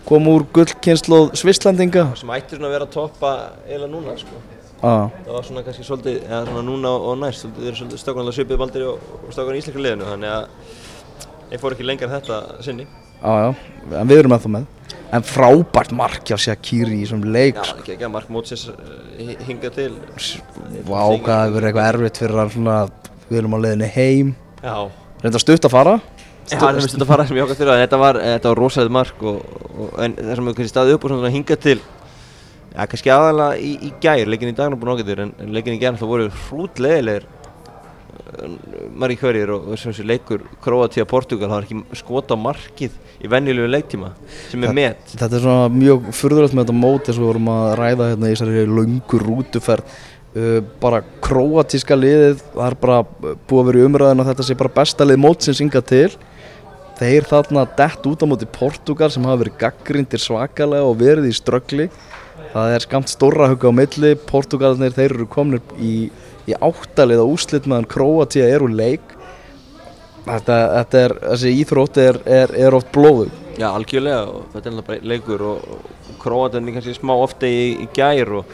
koma 0.06 0.34
úr 0.36 0.44
gullkynnslóð 0.54 1.32
Svisslendinga. 1.40 2.04
Sem 2.18 2.30
ætti 2.36 2.54
svona 2.58 2.68
að 2.68 2.76
vera 2.76 2.86
að 2.86 2.92
toppa 2.94 3.32
eiginlega 3.66 3.90
núna 3.90 4.14
sko. 4.20 4.42
Ah, 4.84 5.08
það 5.24 5.32
var 5.32 5.46
svona 5.48 5.62
kannski 5.66 5.86
svolítið, 5.86 6.18
eða 6.28 6.42
svona 6.46 6.62
núna 6.68 6.92
og 7.08 7.16
næst 7.18 7.46
þeir 7.48 7.70
eru 7.70 7.78
svolítið 7.80 8.02
stökkunarlega 8.02 8.36
svipið 8.36 8.60
baldir 8.60 8.84
og, 8.90 9.06
stökkunar 9.32 9.56
í 9.56 9.62
íslenska 9.62 9.82
liðinu 9.82 10.10
þannig 10.10 10.34
að 10.36 11.54
ég 11.54 11.62
fór 11.62 11.74
ekki 11.74 11.86
lengar 11.88 12.10
en 12.10 12.14
þetta 12.14 12.66
sinni. 12.66 12.86
Já, 13.16 13.54
en 14.02 14.10
við 14.12 14.20
erum 14.20 14.36
ennþá 14.36 14.52
með. 14.58 14.68
En 15.16 15.26
frábært 15.26 15.94
mark 15.96 16.28
hjá 16.28 16.36
Shaqiri 16.44 17.00
í 17.00 17.02
þessum 17.02 17.24
leik. 17.24 17.58
Já, 17.58 17.72
ekki 17.80 17.96
ekki 17.96 18.06
að 18.06 18.12
Mark 18.14 18.30
Mótsis 18.30 18.66
hinga 19.48 19.72
til. 19.74 19.88
Vá, 20.86 21.00
hvað 21.08 21.24
það 21.24 21.42
hefur 21.42 21.56
verið 21.56 21.68
eitthvað 21.70 21.90
erfitt 21.90 22.22
fyrir 22.22 22.54
svona 22.54 22.78
Við 23.26 23.40
erum 23.40 23.56
á 23.56 23.58
leiðinni 23.58 23.88
heim. 23.90 24.28
Já, 24.62 24.76
Reynda 25.24 25.40
stutt 25.42 25.66
að 25.66 25.72
fara 25.72 25.94
Já, 26.46 26.58
það 26.60 26.80
finnst 26.80 26.94
þetta 26.94 27.06
að 27.06 27.12
fara 27.12 27.26
sem 27.26 27.38
ég 27.38 27.46
okkar 27.46 27.60
fyrir 27.60 27.74
að 27.74 27.82
þetta 27.84 28.00
var, 28.02 28.18
þetta 28.22 28.50
var 28.52 28.60
rosalega 28.62 28.96
mark 28.96 29.22
og, 29.26 29.54
og, 29.74 29.88
en 30.04 30.18
það 30.18 30.32
sem 30.32 30.48
hefur 30.48 30.58
kannski 30.60 30.74
staðið 30.74 30.96
upp 30.96 31.06
og 31.06 31.14
svona 31.14 31.32
hinga 31.34 31.60
til 31.66 31.78
Já, 32.76 32.82
kannski 32.92 33.10
aðalega 33.14 33.56
í, 33.56 33.72
í 33.88 33.90
gær, 34.02 34.28
leikin 34.28 34.52
í 34.52 34.56
dag 34.56 34.68
er 34.68 34.78
búin 34.78 34.92
ágættur 34.92 35.22
en, 35.24 35.32
en 35.40 35.52
leikin 35.56 35.78
í 35.78 35.80
gær 35.80 35.96
það 35.96 36.12
voru 36.12 36.28
hrútlegilegir 36.44 37.28
margir 38.96 39.20
hverjir 39.20 39.52
og 39.54 39.68
sem 39.78 39.92
þessi 39.92 40.06
leikur 40.06 40.42
Kroatia-Portugal, 40.64 41.48
það 41.48 41.54
var 41.54 41.66
ekki 41.66 42.00
skot 42.00 42.32
á 42.32 42.36
markið 42.40 42.96
í 43.22 43.30
venjulegu 43.32 43.70
leiktíma 43.70 44.12
sem 44.50 44.64
er 44.66 44.74
met. 44.76 45.00
Þetta 45.12 45.38
er 45.38 45.44
svona 45.44 45.70
mjög 45.72 46.10
furðulegt 46.16 46.56
með 46.56 46.66
þetta 46.66 46.76
mót 46.76 47.08
eins 47.08 47.16
og 47.16 47.22
við 47.24 47.30
vorum 47.30 47.50
að 47.54 47.66
ræða 47.80 48.10
hérna 48.12 48.30
í 48.30 48.36
þessari 48.36 48.66
löngu 48.70 49.22
rútuferð. 49.22 49.96
Uh, 50.36 50.58
bara 50.82 51.00
króatíska 51.24 51.96
liðið 51.96 52.42
það 52.42 52.66
er 52.66 52.74
bara 52.82 52.96
búið 53.48 53.60
að 53.60 53.68
vera 53.70 53.78
í 53.78 53.84
umræðin 53.88 54.20
að 54.20 54.32
þetta 54.32 54.44
sé 54.44 54.56
bara 54.60 54.74
besta 54.74 55.06
lið 55.06 55.22
mót 55.22 55.46
sem 55.46 55.56
synga 55.56 55.80
til 55.80 56.10
þeir 57.00 57.28
þarna 57.28 57.66
dett 57.78 58.06
út 58.08 58.24
á 58.24 58.26
móti 58.28 58.48
Portugal 58.50 59.10
sem 59.12 59.26
hafa 59.26 59.42
verið 59.44 59.58
gaggrindir 59.60 60.22
svakalega 60.22 60.86
og 60.88 61.00
verið 61.00 61.30
í 61.30 61.34
ströggli. 61.36 61.88
Það 62.52 62.76
er 62.76 62.84
skamt 62.84 63.12
stórra 63.12 63.50
huga 63.52 63.72
á 63.72 63.78
milli. 63.78 64.14
Portugalinir 64.28 64.96
þeir 64.96 65.16
eru 65.18 65.28
komnir 65.28 65.64
í, 65.76 66.08
í 66.48 66.56
áttalið 66.56 67.24
á 67.24 67.26
úslit 67.26 67.68
meðan 67.68 67.90
Króatíja 67.92 68.48
er 68.52 68.64
úr 68.64 68.72
leik. 68.76 69.16
Þetta, 70.26 70.54
þetta 70.80 71.02
er, 71.04 71.12
þessi 71.22 71.50
íþrótt 71.62 71.98
er, 72.02 72.16
er, 72.26 72.54
er 72.66 72.74
oft 72.74 72.88
blóðu 72.90 73.28
Já, 73.56 73.70
algjörlega 73.70 74.24
og 74.28 74.48
þetta 74.52 74.68
er 74.68 74.86
bara 74.88 75.08
leikur 75.12 75.44
og, 75.48 75.68
og 75.70 76.16
Kroatin 76.20 76.66
er 76.68 76.76
kannski 76.76 76.96
smá 76.96 77.14
ofta 77.14 77.48
í, 77.48 77.70
í 77.84 77.86
gær 77.96 78.32
og 78.40 78.50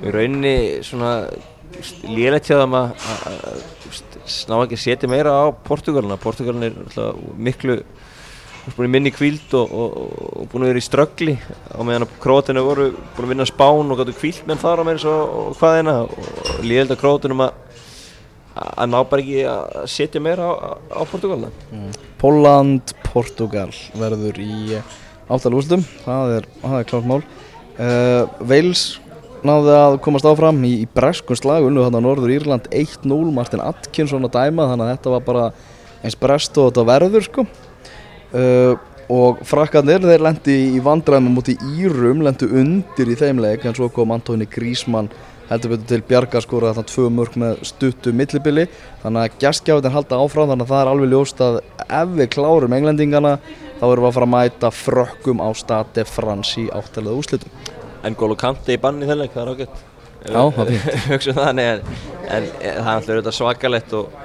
í 0.00 0.12
rauninni 0.14 0.54
svona 0.86 1.12
lélætt 2.08 2.50
hjá 2.50 2.58
þeim 2.60 2.76
að 2.78 2.92
sná 4.28 4.58
ekki 4.62 4.76
að 4.76 4.84
setja 4.84 5.10
meira 5.10 5.32
á 5.32 5.46
Portugalina 5.64 6.18
Portugalina 6.20 6.68
er 6.68 6.78
alltaf 6.84 7.22
miklu 7.36 7.78
minni 8.84 9.12
kvíld 9.14 9.54
og, 9.56 9.70
og, 9.72 9.94
og 10.42 10.48
búin 10.52 10.66
að 10.66 10.72
vera 10.74 10.82
í 10.82 10.84
ströggli 10.84 11.36
á 11.72 11.80
meðan 11.80 12.04
að 12.04 12.18
Kroatinu 12.20 12.64
voru 12.66 12.90
búin 13.16 13.24
að 13.24 13.32
vinna 13.32 13.48
spán 13.48 13.94
og 13.94 14.00
gáttu 14.00 14.16
kvíld 14.18 14.42
menn 14.48 14.60
þar 14.60 14.82
á 14.84 14.88
meins 14.88 15.06
og, 15.08 15.22
og 15.40 15.56
hvaðina 15.60 15.94
og 16.04 16.60
líðeld 16.66 16.92
að 16.92 17.00
Kroatinum 17.00 17.46
að 17.46 17.64
að 18.58 18.88
ná 18.90 18.98
bara 19.06 19.22
ekki 19.22 19.42
að 19.46 19.84
setja 19.90 20.22
meira 20.22 20.48
á, 20.50 20.74
á 20.76 21.02
Portugalina 21.06 21.50
mm. 21.70 21.90
Póland, 22.18 22.94
Portugal 23.06 23.70
verður 23.94 24.40
í 24.42 24.80
áttalústum 25.28 25.84
það 26.02 26.38
er, 26.38 26.48
það 26.62 26.78
er 26.80 26.88
klárt 26.90 27.08
mál. 27.08 27.20
Uh, 27.78 28.24
Wales 28.42 28.82
náði 29.46 29.74
að 29.76 29.96
komast 30.04 30.26
áfram 30.28 30.60
í, 30.66 30.74
í 30.82 30.86
breskun 30.90 31.38
slag 31.38 31.66
unnu 31.68 31.84
þarna 31.84 32.02
Norður 32.04 32.34
Írland 32.34 32.68
1-0 32.74 33.32
Martin 33.34 33.62
Atkinson 33.64 34.26
að 34.26 34.36
dæma 34.38 34.68
þannig 34.70 34.86
að 34.86 34.92
þetta 34.94 35.14
var 35.14 35.24
bara 35.26 35.48
eins 36.02 36.18
brest 36.18 36.58
og 36.58 36.70
þetta 36.70 36.86
verður 36.88 37.26
sko. 37.26 37.44
Uh, 38.28 38.74
og 39.08 39.40
frakkarnir 39.48 40.04
þeir 40.04 40.24
lendi 40.26 40.56
í 40.74 40.82
vandræðum 40.84 41.32
mútið 41.38 41.62
Írum 41.80 42.20
lendi 42.26 42.48
undir 42.60 43.08
í 43.08 43.16
þeim 43.16 43.40
leik 43.40 43.64
en 43.64 43.76
svo 43.76 43.88
kom 43.92 44.12
Antóni 44.12 44.48
Grísmann 44.50 45.08
heldur 45.48 45.72
betur 45.72 45.88
til 45.88 46.04
Bjarga 46.10 46.42
skóra 46.44 46.74
þarna 46.74 46.90
tvö 46.90 47.06
mörg 47.16 47.38
með 47.40 47.62
stuttu 47.70 48.12
millibili. 48.12 48.66
Þannig 49.00 49.22
að 49.22 49.40
gæstgjafin 49.46 49.96
halda 49.96 50.20
áfram 50.20 50.52
þannig 50.52 50.68
að 50.68 50.74
það 50.74 50.82
er 50.82 50.92
alveg 50.92 51.14
ljóst 51.14 51.42
að 51.46 51.58
ef 51.86 52.14
við 52.18 52.30
klárum 52.36 52.76
englendingana 52.76 53.34
þá 53.78 53.84
erum 53.88 54.04
við 54.04 54.10
að 54.10 54.16
fara 54.18 54.28
að 54.28 54.34
mæta 54.36 54.72
frökkum 54.74 55.40
á 55.40 55.48
stati 55.56 56.04
frans 56.04 56.52
í 56.60 56.68
áttalega 56.68 57.22
úslitum 57.22 57.77
En 58.06 58.16
Gólu 58.18 58.36
Kanti 58.38 58.76
í 58.76 58.80
banni 58.80 59.08
þennig, 59.08 59.32
það 59.34 59.42
er 59.42 59.52
ágætt. 59.54 59.84
Já, 60.28 60.40
það 60.54 60.72
er 60.74 61.24
það, 61.38 61.52
nei, 61.58 61.66
en, 61.66 61.82
en, 62.26 62.48
en 62.70 62.82
það 62.86 63.10
er 63.12 63.20
alltaf 63.20 63.36
svakalett 63.38 63.94
og 63.98 64.18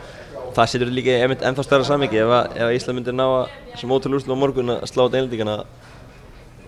það 0.53 0.71
setur 0.71 0.93
líka 0.93 1.17
ennþá 1.33 1.65
stærra 1.65 1.87
sammyggi 1.87 2.21
ef, 2.21 2.33
ef 2.57 2.73
Ísland 2.77 2.99
myndir 2.99 3.15
ná 3.17 3.25
að 3.25 3.53
sem 3.79 3.93
ótrúlega 3.93 4.19
úrslut 4.21 4.37
á 4.37 4.41
morgun 4.43 4.73
að 4.75 4.83
slá 4.91 5.05
út 5.05 5.15
englendingana 5.17 5.59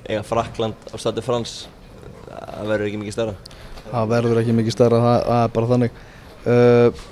eiga 0.06 0.22
Frakland 0.26 0.88
á 0.90 0.96
stati 1.02 1.24
frans 1.26 1.56
það 2.30 2.70
verður 2.72 2.88
ekki 2.90 3.02
mikið 3.02 3.18
stærra. 3.18 3.36
Það 3.90 4.14
verður 4.14 4.42
ekki 4.42 4.56
mikið 4.62 4.78
stærra, 4.78 5.02
það, 5.06 5.20
það 5.30 5.44
er 5.44 5.54
bara 5.58 5.72
þannig. 5.74 6.00
Uh, 6.46 7.04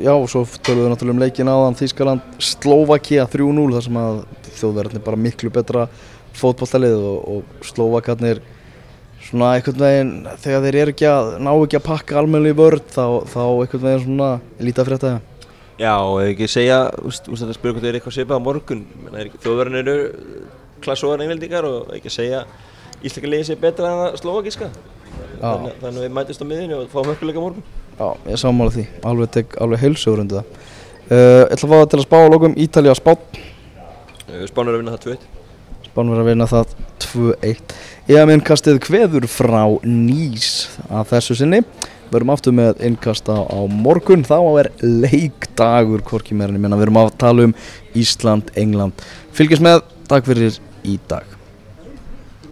Já, 0.00 0.14
svo 0.30 0.46
tölum 0.64 0.86
við 0.86 0.92
náttúrulega 0.94 1.14
um 1.14 1.20
leikin 1.20 1.50
áðan. 1.52 1.74
Þískaland, 1.76 2.36
Slovakia 2.40 3.26
3-0 3.28 3.66
þar 3.74 3.84
sem 3.84 3.98
að 4.00 4.20
þjóðverðin 4.56 5.00
er 5.00 5.04
bara 5.04 5.20
miklu 5.20 5.50
betra 5.52 5.82
fótballtalið 6.38 6.96
og, 6.96 7.18
og 7.34 7.66
Slovakarnir 7.68 8.40
svona 9.28 9.54
einhvern 9.56 9.82
veginn 9.82 10.12
þegar 10.42 10.62
þeir 10.64 10.78
eru 10.82 10.94
ekki 10.94 11.08
að 11.08 11.32
ná 11.44 11.50
ekki 11.52 11.78
að 11.78 11.86
pakka 11.88 12.18
almenni 12.20 12.52
í 12.54 12.56
vörð 12.58 12.86
þá, 12.94 13.04
þá 13.28 13.42
einhvern 13.44 13.84
veginn 13.84 14.04
svona 14.06 14.30
lítið 14.58 14.82
að 14.82 14.88
frétta 14.90 15.10
það. 15.12 15.18
Já, 15.78 15.94
ef 15.94 16.30
ekki 16.32 16.48
segja, 16.50 16.78
úst, 17.06 17.28
úst, 17.30 17.42
þetta 17.44 17.54
spyrur 17.54 17.76
hvort 17.76 17.84
þeir 17.84 17.92
eru 17.92 18.00
eitthvað 18.00 18.16
svipað 18.16 18.40
á 18.40 18.46
morgun. 18.48 18.80
Þjóðverðin 19.44 19.80
eru 19.82 19.96
klassóðar 20.82 21.22
englendingar 21.26 21.68
og 21.68 21.92
ekki 21.94 22.10
segja 22.12 22.46
Ísleika 22.98 23.30
liðið 23.30 23.46
sé 23.46 23.56
betra 23.62 23.92
en 23.92 24.00
að 24.08 24.16
Slovakíska 24.18 24.72
þannig, 25.38 25.76
þannig 25.78 26.00
að 26.00 26.02
við 26.02 26.14
mætist 26.16 26.42
á 26.42 26.46
miðinu 26.50 26.80
og 26.80 26.88
fáum 26.90 27.12
hörkuleika 27.12 27.44
morgun. 27.44 27.68
Já, 27.94 28.08
ég 28.26 28.40
samála 28.42 28.74
því, 28.74 28.84
alveg 29.06 29.30
tek 29.36 29.54
alveg 29.62 29.84
heilsugur 29.84 30.24
undir 30.24 30.40
það. 30.40 30.58
Uh, 31.08 31.46
Ég 31.48 31.54
ætla 31.54 31.68
að 31.68 31.70
fá 31.70 31.78
það 31.78 31.86
til 31.92 31.98
að 31.98 32.04
spá 32.04 32.16
á 32.20 32.28
lokum 32.28 32.54
Ítalja 32.60 32.94
spán 32.98 33.20
Spán 34.50 34.68
verður 34.68 34.74
að 34.74 34.82
vinna 34.82 34.92
það 34.92 35.04
2-1 35.06 35.22
Spán 35.86 36.10
verður 36.10 36.20
að 36.20 36.28
vinna 36.28 36.48
það 36.50 36.74
2-1 37.04 37.78
Ég 38.08 38.24
með 38.24 38.38
innkastið 38.38 38.78
hveður 38.86 39.26
frá 39.28 39.66
Nýs 39.84 40.46
að 40.88 41.10
þessu 41.10 41.34
sinni. 41.42 41.58
Verðum 42.08 42.32
aftur 42.32 42.56
með 42.56 42.80
innkasta 42.88 43.36
á 43.36 43.60
morgun. 43.68 44.24
Þá 44.24 44.38
er 44.62 44.70
leikdagur 44.80 46.00
Hvorki 46.08 46.32
meirinn, 46.32 46.64
við 46.64 46.86
erum 46.86 47.02
að 47.04 47.12
tala 47.20 47.50
um 47.50 47.56
Ísland, 47.92 48.48
England. 48.56 49.04
Fylgjast 49.36 49.68
með, 49.68 49.82
takk 50.08 50.24
fyrir 50.30 50.56
í 50.88 50.96
dag 51.10 51.37